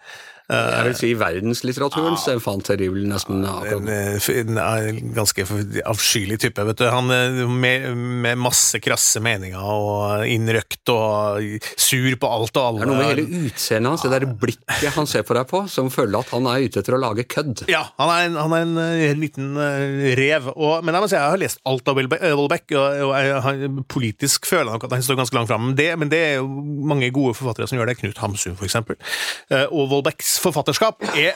Jeg 0.49 0.85
vil 0.87 0.95
si 0.97 1.09
verdenslitteraturens 1.21 2.23
ja, 2.25 2.39
fan 2.41 2.63
terrible, 2.65 3.03
nesten. 3.11 3.43
En, 3.45 3.89
en, 4.57 5.01
ganske 5.13 5.45
avskyelig 5.85 6.39
type, 6.41 6.65
vet 6.71 6.79
du. 6.81 6.87
Han 6.89 7.13
med, 7.61 7.85
med, 7.93 8.41
masse 8.41 8.81
krasse 8.81 9.21
meninger 9.21 9.61
og 9.61 10.25
innrøkt 10.25 10.89
og 10.95 11.45
sur 11.77 12.17
på 12.17 12.31
alt 12.33 12.57
og 12.57 12.63
alle. 12.63 12.81
Det 12.81 12.87
er 12.87 12.91
noe 12.93 13.01
med 13.03 13.11
hele 13.11 13.43
utseendet 13.51 13.93
hans, 13.93 14.07
det 14.07 14.13
der 14.15 14.25
blikket 14.41 14.97
han 14.97 15.11
ser 15.11 15.27
på 15.29 15.37
deg 15.37 15.51
på, 15.51 15.61
som 15.69 15.91
føler 15.93 16.23
at 16.23 16.33
han 16.33 16.49
er 16.49 16.65
ute 16.65 16.81
etter 16.81 16.97
å 16.97 17.03
lage 17.03 17.27
kødd. 17.29 17.67
Ja, 17.69 17.85
han 18.01 18.15
er 18.15 18.31
en, 18.31 18.41
han 18.41 18.57
er 18.57 18.65
en, 18.65 18.75
en 19.11 19.21
liten 19.21 19.53
rev. 20.17 20.49
Og, 20.55 20.81
men 20.81 20.97
jeg 20.97 21.05
må 21.05 21.13
si, 21.13 21.19
jeg 21.19 21.35
har 21.35 21.45
lest 21.45 21.61
alt 21.69 21.93
av 21.93 22.01
Wolbeck, 22.01 22.73
og, 22.73 23.05
og 23.11 23.15
jeg, 23.19 23.37
han, 23.45 23.85
politisk 23.85 24.49
føler 24.49 24.71
jeg 24.71 24.79
nok 24.79 24.89
at 24.89 24.97
han 24.97 25.05
står 25.05 25.21
ganske 25.21 25.41
langt 25.43 25.53
fram. 25.53 25.69
Men 25.69 25.77
det, 25.77 25.91
men 26.01 26.15
det 26.15 26.25
er 26.31 26.35
jo 26.41 26.49
mange 26.89 27.13
gode 27.13 27.37
forfattere 27.37 27.69
som 27.69 27.77
gjør 27.77 27.93
det. 27.93 27.99
Knut 28.01 28.25
Hamsun, 28.25 28.57
for 28.57 28.65
eksempel. 28.65 28.97
Og 29.69 29.93
Volbecks 29.93 30.38
forfatterskap 30.41 31.05
er 31.15 31.35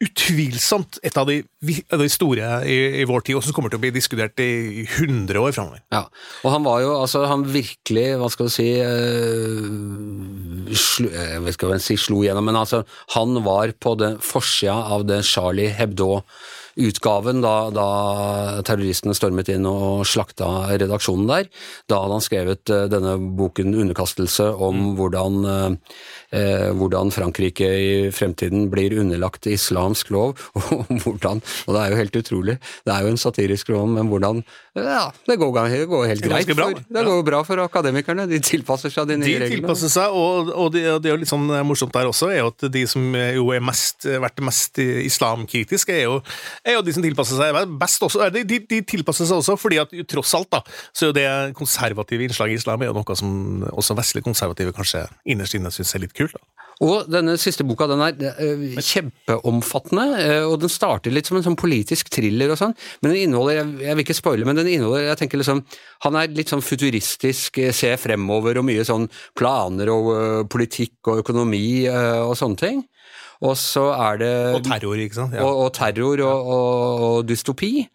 utvilsomt 0.00 0.96
et 1.04 1.16
av 1.20 1.28
de, 1.28 1.42
de 1.60 2.06
store 2.08 2.46
i, 2.64 2.76
i 3.02 3.06
vår 3.08 3.24
tid, 3.26 3.36
og 3.36 3.44
som 3.44 3.52
kommer 3.56 3.72
til 3.72 3.76
å 3.76 3.82
bli 3.82 3.92
diskutert 3.92 4.40
i 4.40 4.86
100 4.86 5.36
år 5.36 5.52
framover. 5.52 5.82
Ja, 5.92 6.06
og 6.40 6.54
han 6.54 6.64
var 6.64 6.80
jo 6.80 6.94
altså 6.96 7.26
han 7.28 7.44
virkelig, 7.52 8.06
hva 8.20 8.30
skal 8.32 8.48
du 8.48 8.54
si 8.54 8.68
øh, 8.80 10.72
slu, 10.72 11.10
Jeg 11.12 11.42
vet 11.44 11.58
ikke 11.58 11.68
hva 11.68 11.76
jeg 11.76 11.84
si 11.84 11.98
slo 12.00 12.22
gjennom, 12.24 12.48
men 12.48 12.56
altså 12.62 12.86
han 13.16 13.42
var 13.44 13.74
på 13.76 13.92
den 14.00 14.16
forsida 14.24 14.78
av 14.96 15.04
den 15.08 15.20
Charlie 15.26 15.68
Hebdo-utgaven 15.76 17.44
da, 17.44 17.54
da 17.74 17.88
terroristene 18.64 19.12
stormet 19.18 19.52
inn 19.52 19.68
og 19.68 20.08
slakta 20.08 20.48
redaksjonen 20.80 21.28
der. 21.28 21.52
Da 21.92 22.00
hadde 22.00 22.16
han 22.16 22.24
skrevet 22.24 22.72
eh, 22.72 22.88
denne 22.88 23.18
boken 23.36 23.76
'Underkastelse' 23.76 24.48
om 24.64 24.94
hvordan, 24.96 25.44
eh, 26.36 26.70
hvordan 26.76 27.10
Frankrike 27.14 27.66
i 27.66 27.92
fremtiden 28.14 28.68
blir 28.72 28.94
underlagt 29.00 29.46
islamsk 29.50 30.10
lov, 30.14 30.38
og 30.58 30.90
hvordan 31.04 31.42
Og 31.66 31.74
det 31.76 31.82
er 31.82 31.92
jo 31.92 32.00
helt 32.00 32.18
utrolig. 32.20 32.56
Det 32.86 32.94
er 32.94 33.06
jo 33.06 33.12
en 33.14 33.20
satirisk 33.20 33.70
lov 33.74 33.88
men 33.90 34.10
hvordan 34.10 34.42
Ja, 34.76 35.10
det 35.26 35.36
går, 35.40 35.54
det 35.70 35.86
går 35.90 36.06
helt 36.06 36.22
greit. 36.22 36.46
det, 36.46 36.56
bra, 36.56 36.68
for, 36.70 36.82
det. 36.86 37.00
ja. 37.00 37.04
går 37.08 37.22
bra 37.26 37.42
for 37.46 37.62
akademikerne. 37.64 38.26
De 38.30 38.38
tilpasser 38.44 38.92
seg 38.94 39.08
de 39.10 39.16
nye 39.18 39.26
De 39.26 39.38
reglene. 39.42 39.60
tilpasser 39.60 39.90
seg, 39.92 40.14
og, 40.14 40.52
og 40.54 40.72
det, 40.74 40.84
og 40.94 41.02
det 41.02 41.10
er 41.10 41.16
jo 41.16 41.20
litt 41.24 41.32
sånn 41.32 41.48
morsomt 41.66 41.94
der 41.96 42.10
også, 42.10 42.30
er 42.30 42.42
jo 42.44 42.52
at 42.52 42.66
de 42.72 42.84
som 42.90 43.02
jo 43.16 43.48
er 43.54 43.64
mest, 43.64 44.06
vært 44.06 44.40
mest 44.46 44.78
islamkritiske, 44.80 45.94
er 45.96 46.06
jo, 46.06 46.20
er 46.64 46.78
jo 46.78 46.84
de 46.86 46.94
som 46.94 47.04
tilpasser 47.04 47.40
seg 47.40 47.74
best 47.80 48.06
også. 48.06 48.30
De, 48.34 48.44
de, 48.46 48.60
de 48.70 48.80
tilpasser 48.86 49.28
seg 49.28 49.40
også 49.40 49.56
fordi 49.60 49.80
at 49.82 49.92
tross 50.10 50.34
alt, 50.38 50.50
da, 50.54 50.62
så 50.94 51.08
er 51.08 51.10
jo 51.10 51.16
det 51.18 51.28
konservative 51.58 52.26
innslaget 52.26 52.56
i 52.56 52.60
islam 52.60 52.82
er 52.82 52.90
jo 52.90 52.96
noe 53.00 53.18
som 53.18 53.66
også 53.72 53.96
vestlige 53.98 54.26
konservative 54.28 54.74
kanskje 54.76 55.04
innerst 55.30 55.56
inne 55.58 55.72
syns 55.74 55.94
er 55.96 56.04
litt 56.04 56.14
kult. 56.16 56.19
Da. 56.28 56.46
Og 56.80 57.10
denne 57.12 57.34
siste 57.36 57.64
boka 57.68 57.84
den 57.90 58.00
er 58.00 58.22
eh, 58.40 58.62
kjempeomfattende, 58.80 60.04
eh, 60.16 60.44
og 60.48 60.62
den 60.62 60.72
starter 60.72 61.12
litt 61.12 61.28
som 61.28 61.36
en 61.36 61.44
sånn 61.44 61.58
politisk 61.60 62.08
thriller 62.14 62.54
og 62.54 62.56
sånn, 62.56 62.72
men 63.02 63.12
den 63.12 63.26
inneholder, 63.26 63.58
jeg, 63.58 63.74
jeg 63.84 63.98
vil 63.98 64.06
ikke 64.06 64.16
spoile, 64.16 64.46
men 64.48 64.56
den 64.56 64.70
inneholder, 64.72 65.10
jeg 65.10 65.20
tenker 65.20 65.42
liksom, 65.42 65.60
han 66.06 66.16
er 66.16 66.32
litt 66.32 66.52
sånn 66.52 66.64
futuristisk, 66.64 67.60
eh, 67.60 67.74
ser 67.76 68.00
fremover 68.00 68.62
og 68.62 68.64
mye 68.70 68.86
sånn 68.88 69.10
planer 69.36 69.92
og 69.92 70.08
politikk 70.52 71.12
og 71.12 71.20
økonomi 71.20 71.84
og 71.90 72.32
sånne 72.40 72.60
ting. 72.64 72.80
Og 73.44 73.54
så 73.56 73.86
er 73.96 74.18
det 74.20 74.32
Og 74.56 74.64
terror, 74.64 75.00
ikke 75.00 75.16
sant? 75.16 75.36
Ja. 75.36 75.44
og, 75.44 75.66
og 75.66 75.70
terror 75.76 76.20
og, 76.24 76.48
og, 76.56 77.04
og 77.10 77.28
dystopi. 77.28 77.86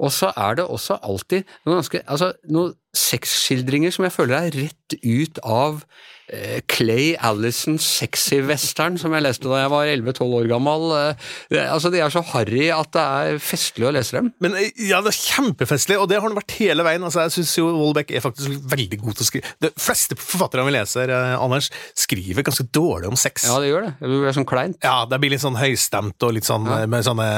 Og 0.00 0.12
så 0.12 0.30
er 0.32 0.56
det 0.56 0.64
også 0.64 0.96
alltid 1.04 1.48
noe 1.66 1.80
ganske, 1.80 2.00
altså, 2.08 2.30
noen 2.48 2.72
sexskildringer 2.96 3.94
som 3.94 4.06
jeg 4.08 4.16
føler 4.16 4.38
er 4.48 4.56
rett 4.66 4.96
ut 5.04 5.38
av 5.46 5.84
eh, 6.30 6.58
Clay 6.70 7.12
Allisons 7.22 7.84
sexy 8.00 8.40
western, 8.46 8.96
som 8.98 9.12
jeg 9.14 9.22
leste 9.22 9.46
da 9.46 9.60
jeg 9.62 9.70
var 9.72 9.90
11-12 9.90 10.34
år 10.40 10.48
gammel. 10.50 10.86
Eh, 10.98 11.68
altså, 11.70 11.90
de 11.94 12.00
er 12.02 12.10
så 12.10 12.22
harry 12.32 12.68
at 12.74 12.90
det 12.96 13.04
er 13.04 13.38
festlig 13.42 13.86
å 13.86 13.92
lese 13.94 14.18
dem. 14.18 14.32
Men 14.42 14.56
eh, 14.58 14.72
ja, 14.88 14.98
det 15.04 15.12
er 15.12 15.18
kjempefestlig, 15.20 15.98
og 16.02 16.08
det 16.10 16.18
har 16.18 16.26
den 16.30 16.38
vært 16.40 16.56
hele 16.58 16.86
veien. 16.86 17.06
Altså, 17.06 17.24
jeg 17.28 17.36
syns 17.38 17.54
Wolbeck 17.62 18.10
er 18.14 18.24
faktisk 18.24 18.66
veldig 18.74 19.00
god 19.04 19.18
til 19.20 19.26
å 19.26 19.28
skrive. 19.30 19.54
De 19.62 19.72
fleste 19.78 20.18
forfatterne 20.18 20.66
vi 20.66 20.74
leser, 20.74 21.14
eh, 21.14 21.36
Anders, 21.38 21.70
skriver 21.98 22.46
ganske 22.46 22.66
dårlig 22.74 23.10
om 23.12 23.18
sex. 23.18 23.46
Ja, 23.50 23.60
det 23.62 23.70
gjør 23.70 23.86
det. 23.88 23.94
Det 24.02 24.12
blir 24.12 24.38
sånn 24.40 24.48
kleint. 24.50 24.80
Ja, 24.86 24.96
det 25.10 25.20
blir 25.22 25.34
litt 25.34 25.44
sånn 25.46 25.58
høystemt 25.60 26.26
og 26.26 26.34
litt 26.38 26.48
sånn 26.48 26.66
Ja. 26.70 26.82
med 26.90 27.06
sånne 27.06 27.28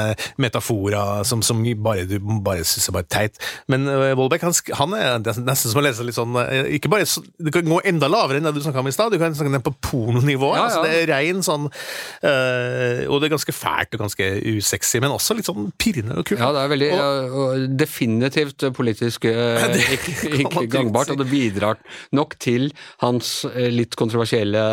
metaforer 0.41 1.23
som, 1.27 1.41
som 1.45 1.61
bare, 1.85 2.05
du 2.09 2.17
bare 2.43 2.65
syns 2.67 2.89
er 2.89 2.97
bare 2.97 3.09
teit. 3.09 3.37
Men 3.71 3.85
uh, 3.89 4.11
Wolbeck 4.17 4.43
han, 4.45 4.53
han 4.77 4.93
er 4.97 5.17
nesten 5.47 5.71
som 5.71 5.81
å 5.81 5.83
lese 5.85 6.05
litt 6.05 6.15
sånn 6.17 6.35
eh, 6.41 6.69
Ikke 6.77 6.89
bare 6.91 7.05
Du 7.39 7.49
kan 7.53 7.67
gå 7.67 7.79
enda 7.89 8.09
lavere 8.11 8.39
enn 8.39 8.47
det 8.47 8.53
du 8.55 8.61
snakka 8.63 8.81
om 8.83 8.89
i 8.89 8.93
stad. 8.95 9.13
Du 9.13 9.19
kan 9.21 9.35
snakke 9.35 9.51
ned 9.53 9.63
på 9.65 9.73
pornonivå. 9.89 10.53
Ja, 10.53 10.57
ja. 10.57 10.63
Altså, 10.67 10.83
det 10.85 10.93
er 11.03 11.11
rein 11.13 11.43
sånn 11.45 11.67
øh, 11.69 13.03
Og 13.11 13.19
det 13.21 13.27
er 13.27 13.33
ganske 13.35 13.55
fælt 13.55 13.97
og 13.97 14.03
ganske 14.05 14.29
usexy, 14.53 15.01
men 15.03 15.13
også 15.15 15.37
litt 15.37 15.49
sånn 15.49 15.69
pirrende 15.79 16.17
og 16.21 16.27
kult. 16.27 16.41
Ja, 16.41 16.51
det 16.55 16.63
er 16.63 16.71
veldig 16.73 16.89
Og- 16.93 17.01
ja, 17.03 17.09
og 17.43 17.77
definitivt 17.79 18.65
politisk 18.77 19.27
øh, 19.29 19.67
det 19.73 19.83
ikke, 19.97 20.15
ikke 20.45 20.65
gangbart, 20.71 21.09
si. 21.09 21.15
og 21.15 21.21
det 21.23 21.29
bidrar 21.31 21.81
nok 22.15 22.37
til 22.41 22.69
hans 23.03 23.33
litt 23.73 23.97
kontroversielle 23.99 24.63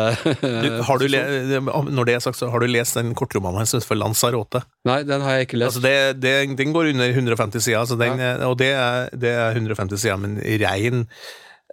Du, 0.41 0.69
har 0.87 1.01
du 1.01 1.07
når 1.97 2.07
det 2.07 2.15
er 2.15 2.23
sagt, 2.23 2.39
så 2.39 2.49
har 2.51 2.63
du 2.63 2.69
lest 2.71 2.97
den 2.97 3.13
kortromanen 3.17 3.61
hans 3.61 3.75
for 3.87 3.99
Lanzarote? 3.99 4.63
Nei, 4.87 5.01
den 5.07 5.21
har 5.23 5.37
jeg 5.37 5.47
ikke 5.49 5.59
lest. 5.61 5.77
Altså 5.77 5.83
det, 5.83 6.21
det, 6.23 6.33
den 6.57 6.73
går 6.73 6.91
under 6.93 7.11
150 7.13 7.63
sider, 7.67 7.81
altså 7.81 7.97
den, 7.99 8.21
og 8.47 8.55
det 8.59 8.71
er, 8.73 9.09
det 9.13 9.33
er 9.35 9.57
150 9.57 10.01
sider, 10.01 10.17
men 10.21 10.39
rein 10.61 11.05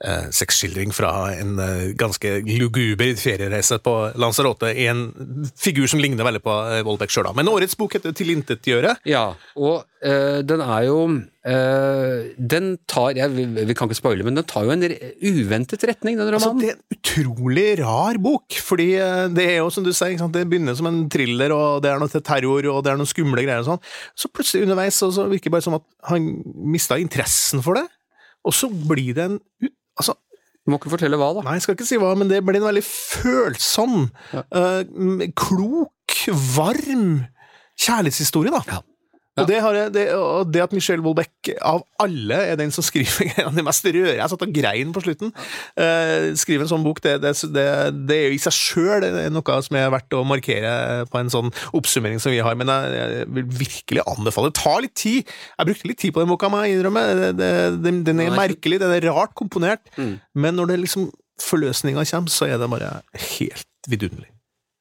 eh, 0.04 0.28
sexskildring 0.34 0.92
fra 0.94 1.12
en 1.34 1.56
eh, 1.62 1.88
ganske 1.98 2.36
luguber 2.58 3.16
feriereise 3.18 3.80
på 3.82 3.94
Lanzarote. 4.20 4.70
En 4.86 5.08
figur 5.58 5.88
som 5.90 6.02
ligner 6.02 6.26
veldig 6.26 6.42
på 6.44 6.54
eh, 6.76 6.84
Vollbeck 6.86 7.10
sjøl, 7.14 7.26
da. 7.30 7.34
Men 7.38 7.50
årets 7.50 7.78
bok 7.78 7.98
heter 7.98 8.14
'Tilintetgjøre'. 8.14 8.98
Ja, 9.10 9.32
og 9.58 9.84
eh, 10.02 10.38
den 10.46 10.62
er 10.62 10.84
jo 10.86 11.00
eh, 11.48 12.30
Den 12.38 12.76
tar 12.86 13.16
jeg, 13.18 13.32
vi, 13.34 13.46
vi 13.66 13.74
kan 13.74 13.88
ikke 13.90 13.98
spoile, 13.98 14.26
men 14.26 14.38
den 14.38 14.46
tar 14.46 14.68
jo 14.68 14.74
en 14.76 14.86
uventet 14.86 15.82
retning, 15.90 16.18
den 16.20 16.30
Altså, 16.30 16.52
romanen. 16.52 16.62
det 16.62 16.70
er 16.70 16.78
en 16.78 16.98
utrolig 16.98 17.68
rar 17.82 18.22
bok, 18.22 18.58
fordi 18.62 18.92
eh, 19.02 19.26
det 19.34 19.50
er 19.56 19.60
jo 19.64 19.70
som 19.74 19.82
du 19.86 19.92
sier, 19.96 20.14
det 20.30 20.46
begynner 20.46 20.78
som 20.78 20.86
en 20.90 21.08
thriller, 21.10 21.50
og 21.56 21.82
det 21.82 21.90
er 21.90 21.98
noe 21.98 22.12
til 22.12 22.22
terror, 22.22 22.70
og 22.70 22.84
det 22.84 22.92
er 22.94 23.00
noen 23.02 23.10
skumle 23.10 23.42
greier 23.42 23.64
og 23.64 23.72
sånn. 23.72 23.84
Så 24.14 24.30
plutselig 24.30 24.68
underveis 24.68 24.94
så, 25.02 25.10
så 25.10 25.26
virker 25.26 25.50
det 25.50 25.56
bare 25.58 25.66
som 25.66 25.80
at 25.80 25.86
han 26.12 26.30
mista 26.54 26.98
interessen 27.02 27.64
for 27.66 27.80
det, 27.80 27.88
og 28.44 28.54
så 28.54 28.68
blir 28.70 29.14
det 29.14 29.24
en 29.30 29.38
Altså, 29.98 30.14
Du 30.64 30.70
må 30.70 30.76
ikke 30.78 30.90
fortelle 30.92 31.16
hva, 31.18 31.32
da. 31.34 31.42
Nei, 31.42 31.54
jeg 31.56 31.62
skal 31.64 31.74
ikke 31.74 31.86
si 31.88 31.96
hva, 31.98 32.12
men 32.14 32.28
det 32.30 32.42
blir 32.44 32.58
en 32.60 32.66
veldig 32.68 32.82
følsom, 32.84 34.10
Ja. 34.34 34.42
eh, 34.52 35.30
klok, 35.34 36.12
varm 36.54 37.24
kjærlighetshistorie, 37.80 38.52
da. 38.52 38.60
Ja. 38.68 38.80
Og, 39.42 39.48
det 39.50 39.60
har 39.64 39.78
jeg, 39.78 39.92
det, 39.94 40.04
og 40.16 40.50
det 40.52 40.62
at 40.64 40.74
Michelle 40.76 41.04
Wolbeck 41.04 41.50
av 41.64 41.82
alle 42.02 42.38
er 42.52 42.58
den 42.60 42.72
som 42.74 42.84
skriver 42.86 43.32
de 43.58 43.64
mest 43.66 43.86
røre 43.86 44.14
Jeg 44.16 44.32
satt 44.32 44.44
og 44.44 44.54
grein 44.54 44.94
på 44.94 45.02
slutten. 45.04 45.32
Uh, 45.78 46.34
skrive 46.38 46.66
en 46.66 46.72
sånn 46.72 46.86
bok, 46.86 47.02
det, 47.04 47.18
det, 47.22 47.66
er 48.16 48.28
jo 48.28 48.36
i 48.36 48.40
seg 48.42 48.56
sjøl 48.56 49.08
noe 49.34 49.60
som 49.64 49.78
er 49.80 49.92
verdt 49.94 50.16
å 50.16 50.24
markere 50.28 51.06
på 51.10 51.20
en 51.20 51.32
sånn 51.32 51.52
oppsummering 51.76 52.22
som 52.22 52.34
vi 52.34 52.42
har, 52.44 52.58
men 52.58 52.70
jeg, 52.72 52.96
jeg 52.98 53.28
vil 53.38 53.48
virkelig 53.64 54.06
anbefale 54.08 54.50
det. 54.50 54.58
tar 54.60 54.82
litt 54.84 54.96
tid. 54.98 55.36
Jeg 55.58 55.70
brukte 55.70 55.90
litt 55.90 56.02
tid 56.02 56.14
på 56.16 56.24
den 56.24 56.32
boka, 56.32 56.50
må 56.52 56.62
jeg 56.64 56.78
innrømme. 56.78 57.04
Den, 57.38 58.02
Den 58.06 58.24
er 58.24 58.34
merkelig, 58.36 58.80
den 58.82 58.94
er 58.94 59.10
rart 59.12 59.36
komponert, 59.38 59.84
Mm. 59.98 60.18
men 60.34 60.54
når 60.54 60.72
det 60.72 60.76
liksom 60.84 61.08
forløsninga 61.42 62.04
kommer, 62.10 62.30
så 62.30 62.46
er 62.46 62.58
det 62.60 62.68
bare 62.70 62.90
helt 63.14 63.88
vidunderlig. 63.90 64.30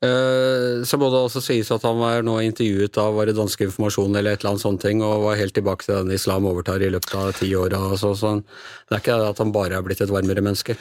Eh, 0.06 0.84
så 0.86 0.98
må 1.02 1.08
det 1.10 1.20
også 1.24 1.42
sies 1.42 1.72
at 1.74 1.86
han 1.88 1.98
var 1.98 2.22
nå 2.26 2.36
intervjuet 2.46 3.00
av 3.02 3.16
var 3.18 3.26
det 3.26 3.38
danske 3.38 3.66
informasjon 3.66 4.14
eller 4.14 4.36
et 4.36 4.44
eller 4.44 4.54
annet 4.54 4.66
sånt 4.66 4.84
ting, 4.84 5.02
og 5.02 5.24
var 5.26 5.40
helt 5.40 5.56
tilbake 5.58 5.88
til 5.88 5.98
den 5.98 6.14
islam 6.14 6.46
overtar 6.50 6.84
i 6.86 6.92
løpet 6.94 7.16
av 7.18 7.32
ti 7.40 7.50
år. 7.58 7.74
og 7.74 7.98
Så, 7.98 8.14
det 8.38 8.94
er 8.94 9.02
ikke 9.02 9.18
at 9.32 9.42
han 9.42 9.56
bare 9.56 9.80
er 9.80 9.88
blitt 9.88 10.04
et 10.06 10.14
varmere 10.14 10.44
menneske. 10.46 10.78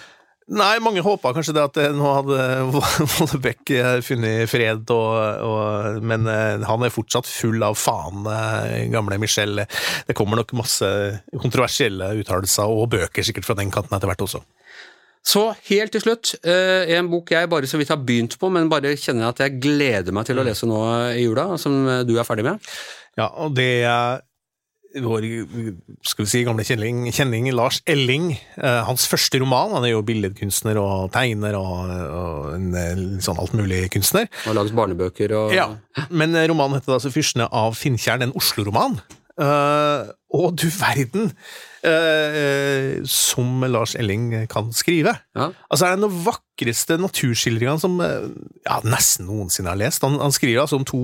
Nei, 0.47 0.77
mange 0.79 1.03
håpa 1.03 1.33
kanskje 1.35 1.57
det 1.57 1.63
at 1.65 1.79
eh, 1.83 1.95
nå 1.97 2.11
hadde 2.13 2.43
Vollebekk 3.17 3.73
eh, 3.75 3.97
funnet 4.05 4.53
fred, 4.53 4.85
og, 4.95 5.17
og, 5.49 6.05
men 6.07 6.29
han 6.69 6.85
er 6.85 6.93
fortsatt 6.95 7.27
full 7.27 7.65
av 7.67 7.81
faen, 7.81 8.29
gamle 8.93 9.19
Michel. 9.19 9.65
Det 10.07 10.15
kommer 10.15 10.43
nok 10.43 10.53
masse 10.61 10.93
kontroversielle 11.33 12.13
uttalelser 12.21 12.69
og 12.69 12.93
bøker 12.95 13.27
sikkert 13.27 13.49
fra 13.49 13.59
den 13.59 13.73
kanten 13.75 13.97
etter 13.97 14.13
hvert 14.13 14.29
også. 14.29 14.45
Så 15.27 15.49
helt 15.69 15.91
til 15.95 16.05
slutt, 16.05 16.37
eh, 16.47 16.93
en 16.97 17.11
bok 17.11 17.33
jeg 17.35 17.51
bare 17.51 17.67
så 17.67 17.81
vidt 17.81 17.91
har 17.91 17.99
begynt 17.99 18.39
på, 18.39 18.51
men 18.53 18.71
bare 18.71 18.95
kjenner 18.95 19.33
at 19.33 19.43
jeg 19.43 19.59
gleder 19.63 20.15
meg 20.15 20.29
til 20.29 20.39
å 20.39 20.47
lese 20.47 20.69
nå 20.71 20.79
i 21.17 21.25
jula, 21.25 21.49
som 21.59 21.83
du 22.07 22.15
er 22.15 22.29
ferdig 22.29 22.47
med. 22.47 22.63
Ja, 23.19 23.33
og 23.35 23.57
det 23.59 23.71
er 23.89 24.23
vår 25.03 25.25
skal 26.07 26.25
vi 26.25 26.31
si, 26.31 26.43
gamle 26.47 26.65
kjenning, 26.65 27.03
kjenning 27.13 27.49
Lars 27.53 27.83
Elling. 27.91 28.31
Eh, 28.57 28.79
hans 28.87 29.07
første 29.11 29.41
roman. 29.43 29.75
Han 29.77 29.85
er 29.85 29.93
jo 29.93 30.05
billedkunstner 30.07 30.79
og 30.81 31.11
tegner 31.13 31.59
og, 31.59 31.91
og 31.91 32.49
en, 32.55 32.71
eh, 32.81 33.03
sånn 33.25 33.41
altmulig-kunstner. 33.43 34.31
Og 34.31 34.51
har 34.53 34.59
laget 34.61 34.79
barnebøker 34.79 35.37
og 35.37 35.55
Ja, 35.57 35.69
men 36.09 36.37
romanen 36.49 36.81
heter 36.81 36.97
altså 36.97 37.13
'Fyrstene 37.13 37.49
av 37.51 37.77
Finntjern', 37.77 38.23
en 38.23 38.37
Oslo-roman. 38.39 39.01
Eh, 39.37 40.07
og 40.35 40.57
du 40.59 40.67
verden 40.75 41.31
eh, 41.87 42.99
som 43.07 43.63
Lars 43.71 43.95
Elling 43.99 44.33
kan 44.51 44.73
skrive. 44.75 45.15
Ja. 45.37 45.51
Altså, 45.71 45.87
er 45.87 45.97
det 45.97 46.07
de 46.07 46.25
vakreste 46.27 46.97
naturskildringene 46.99 47.81
som 47.81 47.99
eh, 48.03 48.27
ja, 48.67 48.81
nesten 48.87 49.29
noensinne 49.29 49.71
har 49.71 49.79
lest. 49.81 50.03
Han, 50.05 50.19
han 50.23 50.35
skriver 50.35 50.65
altså 50.65 50.81
om 50.81 50.87
to 50.87 51.03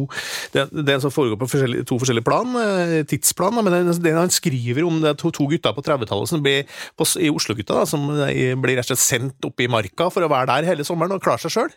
Det, 0.52 0.66
det 0.72 0.98
som 1.02 1.12
foregår 1.12 1.38
på 1.38 1.48
forskjellige, 1.52 1.86
to 1.88 1.98
forskjellige 2.00 2.26
plan, 2.26 2.56
eh, 2.58 2.96
tidsplan, 3.08 3.56
da, 3.56 3.64
men 3.64 3.90
det, 3.90 3.98
det 4.04 4.14
han 4.16 4.32
skriver 4.32 4.82
om 4.86 5.00
det 5.04 5.14
to, 5.20 5.30
to 5.34 5.46
gutter 5.50 5.74
på 5.76 5.84
30-tallet 5.86 6.32
som 6.32 6.42
blir 6.44 6.66
på, 6.98 7.06
i 7.22 7.30
Oslo-gutta, 7.30 7.84
som 7.88 8.08
eh, 8.26 8.56
blir 8.58 8.78
rett 8.78 8.90
og 8.90 8.92
slett 8.92 9.04
sendt 9.04 9.48
opp 9.48 9.62
i 9.62 9.70
marka 9.70 10.10
for 10.12 10.24
å 10.24 10.30
være 10.32 10.50
der 10.50 10.72
hele 10.72 10.86
sommeren 10.86 11.16
og 11.16 11.22
klare 11.24 11.44
seg 11.44 11.54
sjøl. 11.54 11.72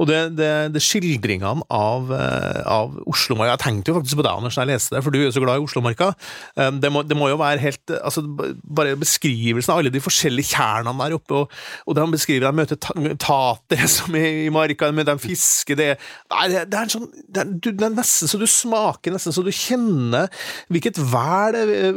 Og 0.00 0.08
det, 0.10 0.20
det, 0.38 0.50
det 0.74 0.82
skildringene 0.84 1.66
av, 1.72 2.10
eh, 2.14 2.62
av 2.68 2.96
Oslomarka 3.06 3.54
Jeg 3.56 3.64
tenkte 3.64 3.92
jo 3.92 3.98
faktisk 4.00 4.20
på 4.20 4.26
deg, 4.26 4.40
Anders, 4.40 4.56
da 4.56 4.64
jeg 4.64 4.74
leste 4.74 4.96
det, 4.96 5.04
for 5.04 5.14
du 5.14 5.20
er 5.20 5.28
jo 5.28 5.34
så 5.36 5.44
glad 5.44 5.60
i 5.60 5.66
Oslomarka. 5.66 6.12
Eh, 6.56 6.72
det 6.86 6.92
må, 6.94 7.02
det 7.06 7.18
må 7.18 7.28
jo 7.32 7.38
være 7.40 7.62
helt 7.62 7.94
altså, 7.98 8.22
Bare 8.26 8.96
beskrivelsen 9.00 9.74
av 9.74 9.82
alle 9.82 9.92
de 9.92 10.02
forskjellige 10.02 10.54
tjernene 10.54 10.94
der 11.02 11.16
oppe, 11.18 11.42
og, 11.42 11.56
og 11.86 11.98
han 12.00 12.14
beskriver 12.14 12.46
de 12.46 12.60
møter 12.62 12.78
ta- 12.80 12.94
tatere 13.22 13.88
som 13.96 14.16
er 14.18 14.46
i 14.46 14.50
marka, 14.54 14.90
de 14.90 14.98
møter 15.00 15.20
fisker 15.22 15.78
det, 15.78 15.88
det, 15.98 16.64
det 16.70 16.80
er 16.80 16.92
sånn 16.92 17.08
det 17.26 17.42
er, 17.42 17.50
du, 17.50 17.70
det 17.72 17.86
er 17.88 17.94
nesten 17.96 18.30
så 18.30 18.38
du 18.40 18.46
smaker, 18.50 19.14
nesten 19.14 19.34
så 19.34 19.42
du 19.44 19.50
kjenner 19.54 20.30
hvilket 20.72 21.00
vær 21.12 21.54
det 21.56 21.64
er, 21.88 21.96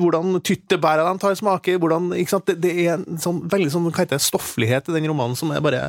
hvordan 0.00 0.38
tyttebæra 0.46 1.06
de 1.08 1.22
tar 1.22 1.36
smake, 1.38 1.76
hvordan? 1.80 2.10
Det, 2.14 2.56
det 2.62 2.72
er 2.84 2.94
en 2.98 3.20
sånn 3.20 3.42
veldig 3.50 3.70
sånn, 3.72 3.88
hva 3.90 4.02
heter 4.04 4.18
det, 4.18 4.24
stofflighet 4.24 4.90
i 4.90 4.96
den 4.96 5.08
romanen 5.10 5.36
som 5.38 5.52
er 5.54 5.62
bare 5.64 5.86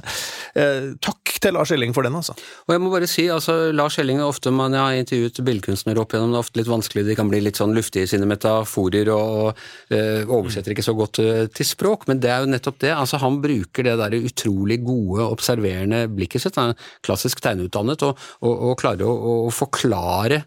eh, 0.56 0.92
Takk 1.04 1.36
til 1.42 1.56
Lars 1.56 1.72
Elling 1.74 1.94
for 1.96 2.06
den, 2.06 2.16
altså. 2.18 2.36
Og 2.68 2.74
jeg 2.76 2.82
må 2.84 2.92
bare 2.94 3.08
si, 3.10 3.26
altså 3.34 3.56
Lars 3.76 3.98
Elling 4.02 4.22
er 4.22 4.30
ofte, 4.30 4.52
man 4.54 4.76
har 4.78 4.98
intervjuet 4.98 5.40
billedkunstnere 5.46 6.02
opp 6.04 6.14
igjennom, 6.14 6.34
det 6.34 6.40
er 6.40 6.46
ofte 6.46 6.62
litt 6.62 6.72
vanskelig, 6.72 7.06
de 7.08 7.18
kan 7.18 7.32
bli 7.32 7.42
litt 7.44 7.60
sånn 7.62 7.74
luftige 7.78 8.06
i 8.08 8.12
sine 8.12 8.28
metaforer 8.32 9.12
og 9.14 9.52
eh, 9.94 10.24
oversetter 10.26 10.74
ikke 10.74 10.88
så 10.88 10.96
godt 10.98 11.22
eh, 11.24 11.46
til 11.54 11.68
språk, 11.68 12.08
men 12.10 12.24
det 12.24 12.32
er 12.32 12.44
jo 12.46 12.52
nettopp 12.52 12.82
det. 12.84 12.94
altså 12.96 13.22
Han 13.22 13.42
bruker 13.44 13.88
det 13.88 13.98
der 14.02 14.18
utrolig 14.22 14.82
gode, 14.86 15.28
observerende 15.28 16.06
blikket 16.12 16.46
sitt, 16.46 16.60
han 16.60 16.74
er 16.74 16.92
klassisk 17.06 17.44
tegneutdannet, 17.44 18.08
og, 18.08 18.28
og, 18.42 18.54
og 18.72 18.78
klarer 18.82 19.08
å, 19.08 19.48
å 19.48 19.56
forklare 19.56 20.44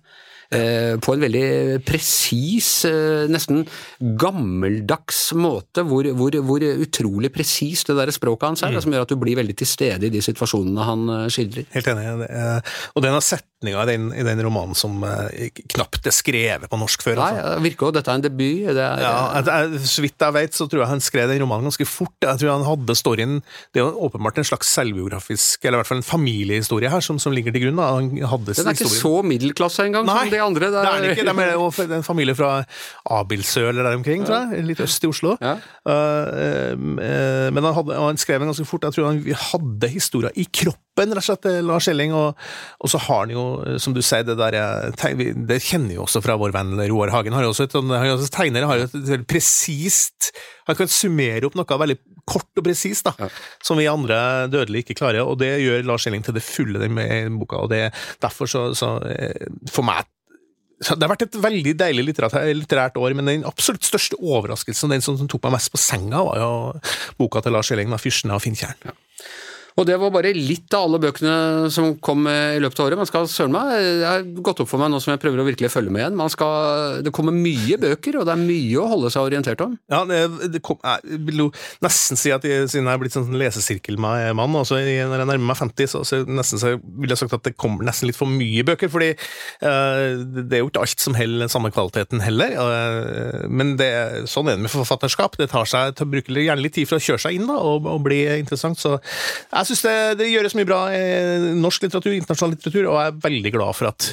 eh, 0.57 0.95
på 1.03 1.14
en 1.14 1.25
veldig 1.25 1.81
presis, 1.87 2.69
eh, 2.88 3.25
nesten 3.31 3.64
gammeldags 4.21 5.33
måte, 5.38 5.85
hvor, 5.88 6.07
hvor, 6.19 6.37
hvor 6.47 6.67
utrolig 6.85 7.33
presis 7.35 7.85
det 7.88 7.97
der 7.99 8.12
språket 8.14 8.51
hans 8.51 8.64
er, 8.67 8.79
som 8.83 8.95
gjør 8.95 9.07
at 9.07 9.14
du 9.14 9.19
blir 9.21 9.38
veldig 9.40 9.57
til 9.61 9.71
stede 9.71 10.09
i 10.09 10.12
de 10.14 10.23
situasjonene 10.25 10.87
han 10.88 11.05
eh, 11.17 11.27
skildrer. 11.35 11.69
Helt 11.75 11.90
enig. 11.93 12.29
Og 12.95 13.05
denne 13.05 13.23
setninga 13.25 13.85
i 13.85 13.90
den, 13.93 14.09
i 14.14 14.27
den 14.27 14.43
romanen 14.45 14.77
som 14.79 15.03
knapt 15.75 16.09
er 16.09 16.14
skrevet 16.14 16.71
på 16.71 16.81
norsk 16.81 17.05
før. 17.05 17.21
Nei, 17.21 17.31
altså. 17.38 17.55
det 17.57 17.67
virker 17.69 17.88
jo, 17.88 17.95
dette 17.99 18.12
er 18.12 18.21
en 18.21 18.27
debut. 18.27 18.71
Det 18.75 18.85
er, 18.85 19.05
Ja, 19.05 19.79
Så 19.85 20.05
vidt 20.05 20.21
jeg 20.21 20.37
vet, 20.37 20.57
så 20.57 20.69
tror 20.71 20.85
jeg 20.85 20.93
han 20.93 21.05
skrev 21.05 21.31
den 21.31 21.43
romanen 21.45 21.71
ganske 21.71 21.87
fort. 21.88 22.14
Jeg 22.23 22.40
tror 22.40 22.53
han 22.55 22.67
hadde 22.67 22.97
storyen 22.99 23.40
Det 23.75 23.81
er 23.81 23.87
jo 23.88 24.07
åpenbart 24.09 24.38
en 24.40 24.47
slags 24.47 24.71
selvbiografisk, 24.75 25.64
eller 25.64 25.79
i 25.79 25.83
hvert 25.83 25.90
fall 25.90 26.01
en 26.03 26.07
familiehistorie 26.07 26.90
her, 26.93 27.03
som, 27.05 27.19
som 27.23 27.35
ligger 27.35 27.55
til 27.55 27.67
grunn. 27.67 27.81
Da. 27.81 27.90
Han 27.99 28.11
hadde 28.35 28.55
Den 28.55 28.71
er 28.71 28.77
ikke 28.77 28.88
historien. 28.88 29.03
så 29.03 29.29
middelklasse 29.33 29.87
engang 29.88 30.09
de 30.33 30.40
andre. 30.47 30.71
det 30.73 30.81
er 30.81 31.01
den 31.01 31.11
ikke. 31.11 31.25
Det 31.25 31.33
er 31.33 31.39
med 31.89 31.97
en 31.99 32.07
familie 32.07 32.35
fra 32.39 32.65
Abildsø 33.11 33.69
eller 33.69 33.83
der 33.89 33.99
omkring, 33.99 34.25
tror 34.27 34.53
jeg. 34.53 34.65
Litt 34.69 34.81
øst 34.85 35.05
i 35.05 35.11
Oslo. 35.11 35.37
Ja. 35.41 35.57
Uh, 35.85 36.73
uh, 36.75 37.49
men 37.55 37.61
han, 37.65 37.75
hadde, 37.77 37.99
han 38.01 38.21
skrev 38.21 38.41
den 38.43 38.51
ganske 38.51 38.67
fort. 38.69 38.87
Jeg 38.89 38.97
tror 38.97 39.11
han 39.11 39.21
hadde 39.51 39.91
historier 39.93 40.35
i 40.41 40.47
kroppen, 40.47 41.11
rett 41.11 41.21
og 41.21 41.27
slett, 41.27 41.49
eh, 41.51 41.61
Lars 41.67 41.89
Elling. 41.91 42.15
Og, 42.17 42.39
og 42.81 42.93
så 42.93 43.01
har 43.07 43.25
han 43.25 43.35
jo, 43.35 43.45
som 43.83 43.97
du 43.97 44.03
sier, 44.05 44.25
det 44.27 44.37
der 44.39 44.57
Det 45.49 45.61
kjenner 45.65 45.99
jo 45.99 46.07
også 46.07 46.23
fra 46.25 46.39
vår 46.41 46.55
venn 46.55 46.75
Roar 46.89 47.13
Hagen. 47.15 47.35
Har 47.37 47.47
jo 47.47 47.53
også 47.55 47.69
et, 47.69 47.77
sånn- 47.77 47.93
han 47.93 48.07
er 48.07 48.17
også 48.17 48.33
tegner 48.35 48.67
har 48.69 48.81
jo 48.81 48.89
et 48.89 48.95
veldig 48.95 49.27
presist 49.31 50.31
Han 50.69 50.77
kan 50.79 50.89
summere 50.89 51.45
opp 51.49 51.57
noe 51.59 51.79
veldig 51.85 51.99
kort 52.25 52.49
og 52.57 52.65
presist, 52.65 53.05
da, 53.05 53.13
Ja. 53.21 53.29
som 53.63 53.77
vi 53.77 53.85
andre 53.91 54.49
dødelige 54.49 54.87
ikke 54.87 55.01
klarer. 55.03 55.27
Og 55.27 55.39
det 55.39 55.61
gjør 55.61 55.85
Lars 55.85 56.07
Elling 56.09 56.25
til 56.25 56.35
det 56.35 56.43
fulle 56.43 56.81
den 56.81 56.95
med 56.97 57.39
boka. 57.39 57.57
og 57.57 57.71
det, 57.71 57.93
Derfor 58.23 58.49
så, 58.49 58.73
så 58.75 58.97
For 59.71 59.85
meg 59.85 60.07
det 60.83 61.05
har 61.05 61.13
vært 61.13 61.27
et 61.29 61.39
veldig 61.39 61.75
deilig 61.79 62.05
litterært, 62.09 62.37
litterært 62.57 62.99
år, 63.01 63.15
men 63.17 63.31
den 63.31 63.47
absolutt 63.49 63.87
største 63.87 64.19
overraskelsen, 64.19 64.93
den 64.93 65.05
som, 65.05 65.19
tok 65.31 65.47
meg 65.47 65.57
mest 65.57 65.73
på 65.73 65.81
senga, 65.81 66.23
var 66.27 66.41
jo 66.43 66.53
boka 67.21 67.45
til 67.45 67.55
Lars 67.55 67.71
Elling, 67.71 67.93
'Fyrstene 67.95 68.03
'Fyrsten 68.03 68.35
av 68.35 68.43
Finntjern'. 68.43 68.97
Og 69.75 69.87
det 69.89 69.97
var 69.99 70.13
bare 70.15 70.31
litt 70.37 70.71
av 70.79 70.85
alle 70.87 71.01
bøkene 71.03 71.67
som 71.75 71.97
kom 72.05 72.29
eh, 72.31 72.55
i 72.55 72.61
løpet 72.63 72.79
av 72.79 72.87
året. 72.87 72.99
Man 73.01 73.09
skal 73.11 73.25
søren 73.27 73.51
meg, 73.57 73.73
Det 73.75 74.07
har 74.07 74.23
gått 74.47 74.61
opp 74.63 74.69
for 74.71 74.79
meg 74.79 74.93
nå 74.93 75.01
som 75.03 75.11
jeg 75.11 75.19
prøver 75.25 75.43
å 75.43 75.47
virkelig 75.49 75.71
følge 75.75 75.91
med 75.91 76.05
igjen. 76.05 76.19
Man 76.21 76.31
skal, 76.31 77.01
det 77.03 77.11
kommer 77.17 77.35
mye 77.35 77.79
bøker, 77.83 78.21
og 78.21 78.29
det 78.29 78.37
er 78.37 78.43
mye 78.45 78.79
å 78.79 78.87
holde 78.93 79.11
seg 79.11 79.27
orientert 79.27 79.65
om. 79.65 79.73
Ja, 79.91 80.05
det, 80.07 80.21
det 80.55 80.61
kom, 80.63 80.79
jeg 80.85 81.19
vil 81.27 81.43
jo 81.43 81.49
nesten 81.83 82.21
si 82.21 82.31
at 82.35 82.47
jeg, 82.47 82.69
siden 82.71 82.87
jeg 82.87 82.95
er 82.95 83.03
blitt 83.03 83.17
sånn 83.17 83.35
lesesirkelmann, 83.41 84.23
i- 84.31 85.03
når 85.11 85.25
jeg 85.25 85.29
nærmer 85.33 85.49
meg 85.51 85.59
50, 85.59 85.91
så, 85.91 86.05
så 86.07 86.21
nesten 86.23 86.63
så 86.63 86.77
vil 86.79 87.11
jeg 87.11 87.19
sagt 87.25 87.35
at 87.35 87.43
det 87.51 87.57
kommer 87.59 87.83
nesten 87.89 88.07
litt 88.13 88.19
for 88.21 88.31
mye 88.31 88.63
bøker, 88.71 88.93
fordi 88.95 89.11
uh, 89.15 90.23
det 90.39 90.61
er 90.61 90.63
jo 90.63 90.71
ikke 90.71 90.85
alt 90.87 91.03
som 91.03 91.19
holder 91.19 91.51
samme 91.51 91.73
kvaliteten 91.75 92.23
heller. 92.23 92.55
Uh, 92.55 93.43
men 93.51 93.75
det, 93.81 93.91
sånn 94.31 94.53
er 94.53 94.59
det 94.59 94.69
med 94.69 94.73
forfatterskap. 94.75 95.35
Det 95.43 95.51
tar 95.51 95.67
seg 95.67 95.99
til 95.99 96.07
å 96.07 96.13
bruke 96.15 96.39
gjerne 96.47 96.63
litt 96.63 96.79
tid 96.79 96.87
for 96.91 97.03
å 97.03 97.05
kjøre 97.11 97.27
seg 97.27 97.41
inn 97.41 97.51
da, 97.51 97.59
og, 97.59 97.91
og 97.91 98.03
bli 98.07 98.23
interessant. 98.39 98.79
Så 98.79 98.97
jeg 99.03 99.63
syns 99.68 99.85
det, 99.85 99.94
det 100.20 100.33
gjøres 100.33 100.57
mye 100.59 100.68
bra 100.68 100.81
i 100.94 101.55
norsk 101.61 101.87
litteratur, 101.87 102.14
internasjonal 102.16 102.57
litteratur, 102.57 102.88
og 102.90 102.98
jeg 103.00 103.12
er 103.12 103.22
veldig 103.29 103.55
glad 103.59 103.79
for 103.79 103.92
at 103.92 104.11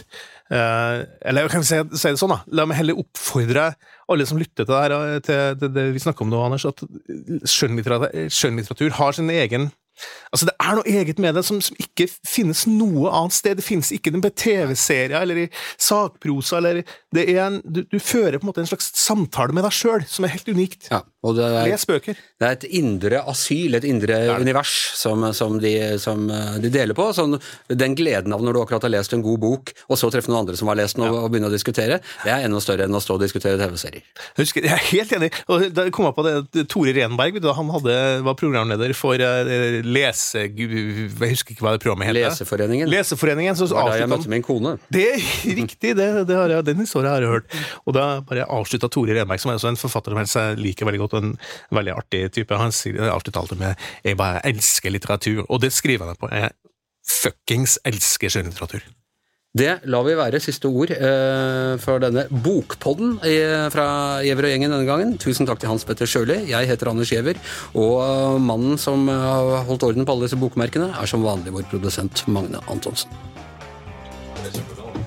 Uh, 0.51 1.07
eller 1.23 1.45
jeg 1.45 1.51
kan 1.53 1.63
si, 1.63 1.77
si 1.95 2.09
det 2.11 2.19
sånn, 2.19 2.33
da. 2.33 2.41
La 2.59 2.65
meg 2.67 2.75
heller 2.81 2.97
oppfordre 2.99 3.69
alle 4.11 4.25
som 4.27 4.35
lytter 4.35 4.65
til 4.65 4.73
det 4.73 4.81
her, 4.81 4.95
eh, 4.97 5.19
til, 5.23 5.53
det, 5.61 5.69
det 5.77 5.85
vi 5.95 6.01
snakker 6.03 6.25
om 6.25 6.33
nå, 6.33 6.41
Anders, 6.43 6.65
at 6.67 6.83
skjønnlitteratur, 7.47 8.25
skjønnlitteratur 8.27 8.97
har 8.97 9.15
sin 9.15 9.31
egen 9.31 9.69
Altså, 10.31 10.47
det 10.47 10.53
er 10.63 10.77
noe 10.77 10.87
eget 10.89 11.19
med 11.21 11.35
det 11.37 11.43
som, 11.45 11.59
som 11.61 11.77
ikke 11.81 12.07
finnes 12.25 12.63
noe 12.69 13.11
annet 13.11 13.35
sted. 13.35 13.59
Det 13.59 13.65
finnes 13.65 13.91
ikke 13.93 14.13
på 14.23 14.31
TV-serier 14.43 15.17
eller 15.19 15.43
i 15.43 15.47
sakprosa, 15.75 16.57
eller 16.57 16.81
det 17.13 17.25
er 17.29 17.41
en, 17.43 17.59
du, 17.61 17.83
du 17.85 17.99
fører 17.99 18.39
på 18.39 18.47
en 18.47 18.49
måte 18.49 18.63
en 18.63 18.69
slags 18.71 18.89
samtale 18.97 19.53
med 19.53 19.67
deg 19.67 19.75
sjøl, 19.75 20.05
som 20.09 20.25
er 20.25 20.33
helt 20.33 20.49
unikt. 20.49 20.89
Ja, 20.89 21.03
og 21.21 21.35
det 21.37 21.45
er, 21.45 21.67
Les 21.69 21.83
bøker. 21.85 22.17
det 22.17 22.47
er 22.47 22.55
et 22.55 22.63
indre 22.79 23.19
asyl, 23.29 23.75
et 23.77 23.85
indre 23.85 24.15
univers, 24.41 24.71
som, 24.97 25.21
som, 25.37 25.59
de, 25.61 25.73
som 26.01 26.23
eh, 26.33 26.55
de 26.63 26.71
deler 26.73 26.97
på. 26.97 27.05
Sånn, 27.13 27.37
den 27.69 27.93
gleden 27.97 28.33
av 28.33 28.41
når 28.41 28.57
du 28.57 28.61
akkurat 28.63 28.87
har 28.87 28.93
lest 28.95 29.13
en 29.13 29.21
god 29.21 29.37
bok, 29.43 29.69
og 29.85 29.99
så 30.01 30.09
treffe 30.13 30.31
noen 30.31 30.39
andre 30.41 30.57
som 30.57 30.71
har 30.71 30.79
lest 30.79 30.97
den, 30.97 31.05
og, 31.05 31.19
og 31.19 31.29
begynne 31.29 31.51
å 31.51 31.53
diskutere, 31.53 31.99
det 32.23 32.31
er 32.33 32.47
enda 32.47 32.61
større 32.63 32.87
enn 32.89 32.97
å 32.97 33.03
stå 33.03 33.19
og 33.19 33.21
diskutere 33.21 33.59
TV-serier. 33.61 34.01
Jeg, 34.39 34.49
jeg 34.63 34.73
er 34.73 34.87
helt 34.87 35.13
enig. 35.19 35.29
Og 35.53 35.67
da 35.77 35.85
kom 35.93 36.07
jeg 36.09 36.17
på 36.17 36.25
det, 36.25 36.65
Tore 36.73 36.95
Renberg 36.97 37.37
du, 37.37 37.51
han 37.53 37.69
hadde, 37.75 37.99
var 38.25 38.39
programleder 38.41 38.95
for 38.97 39.21
eh, 39.21 39.77
Lese... 39.85 40.47
Jeg 40.51 41.35
husker 41.35 41.53
ikke 41.53 41.67
hva 41.67 41.75
det 41.75 41.83
programmet 41.83 42.09
het. 42.09 42.17
Leseforeningen. 42.17 42.89
Leseforeningen. 42.89 43.57
Så 43.59 43.69
Det 43.69 43.77
var 43.77 43.91
da 43.93 44.01
jeg 44.01 44.09
møtte 44.09 44.31
min 44.31 44.45
kone. 44.45 44.73
Det 44.89 45.05
er 45.13 45.21
riktig, 45.61 45.93
det, 45.99 46.09
det 46.25 46.37
har 46.39 46.57
jeg, 46.57 46.65
den 46.71 46.81
historien 46.81 47.11
har 47.13 47.21
jeg 47.21 47.35
hørt. 47.37 47.61
Og 47.85 47.93
da 47.95 48.09
bare 48.25 48.49
avslutta 48.49 48.89
Tore 48.89 49.13
Renberg, 49.19 49.41
som 49.43 49.53
er 49.53 49.61
også 49.61 49.69
en 49.75 49.79
forfatter 49.79 50.17
som 50.25 50.49
jeg 50.49 50.59
liker 50.65 50.89
veldig 50.89 51.05
godt, 51.05 51.10
og 51.13 51.23
en 51.23 51.35
veldig 51.71 51.95
artig 51.97 52.23
type. 52.37 52.57
Han 52.57 52.71
sier- 52.75 53.11
avslutta 53.11 53.39
alltid 53.43 53.59
med 53.59 53.75
'jeg 54.03 54.17
bare 54.17 54.41
elsker 54.43 54.91
litteratur', 54.91 55.45
og 55.49 55.61
det 55.61 55.71
skriver 55.73 56.05
han 56.07 56.15
på. 56.15 56.29
Jeg 56.31 56.51
fuckings 57.07 57.79
elsker 57.85 58.29
skjønnlitteratur. 58.29 58.81
Det 59.51 59.81
lar 59.83 60.05
vi 60.07 60.13
være 60.15 60.39
siste 60.39 60.69
ord 60.69 60.91
eh, 60.95 61.75
for 61.83 61.99
denne 61.99 62.23
bokpodden 62.31 63.17
i, 63.27 63.35
fra 63.73 64.21
Giæver 64.23 64.45
og 64.47 64.51
gjengen 64.53 64.71
denne 64.71 64.87
gangen. 64.87 65.17
Tusen 65.19 65.45
takk 65.45 65.59
til 65.59 65.67
Hans 65.67 65.83
Petter 65.83 66.07
Sjøli. 66.07 66.47
Jeg 66.47 66.69
heter 66.69 66.87
Anders 66.87 67.11
Giæver, 67.11 67.35
og 67.75 67.97
eh, 67.99 68.39
mannen 68.39 68.77
som 68.79 69.09
eh, 69.11 69.13
har 69.13 69.65
holdt 69.67 69.83
orden 69.83 70.05
på 70.07 70.13
alle 70.15 70.29
disse 70.29 70.39
bokmerkene, 70.39 70.93
er 70.95 71.05
som 71.05 71.21
vanlig 71.27 71.51
vår 71.51 71.67
produsent 71.67 72.23
Magne 72.31 72.63
Antonsen. 72.71 73.11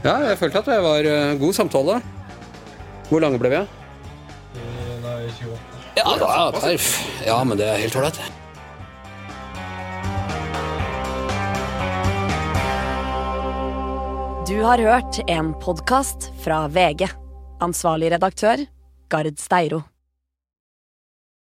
Ja, 0.05 0.19
jeg 0.29 0.37
følte 0.37 0.61
at 0.61 0.69
det 0.69 0.81
var 0.85 1.09
eh, 1.09 1.39
god 1.41 1.57
samtale. 1.57 2.03
Hvor 3.09 3.25
lange 3.25 3.41
ble 3.41 3.49
vi? 3.55 3.63
Nei, 5.05 5.23
28. 5.41 5.74
Ja, 5.97 6.17
da, 6.19 6.53
perf. 6.61 6.87
Ja, 7.27 7.37
men 7.45 7.59
det 7.59 7.69
er 7.71 7.79
helt 7.79 7.97
ålreit. 7.97 8.19
Du 14.49 14.59
har 14.63 14.79
hørt 14.79 15.23
en 15.31 15.55
podkast 15.63 16.31
fra 16.45 16.67
VG. 16.69 17.09
Ansvarlig 17.63 18.11
redaktør, 18.13 18.67
Gard 19.09 19.39
Steiro. 19.39 19.85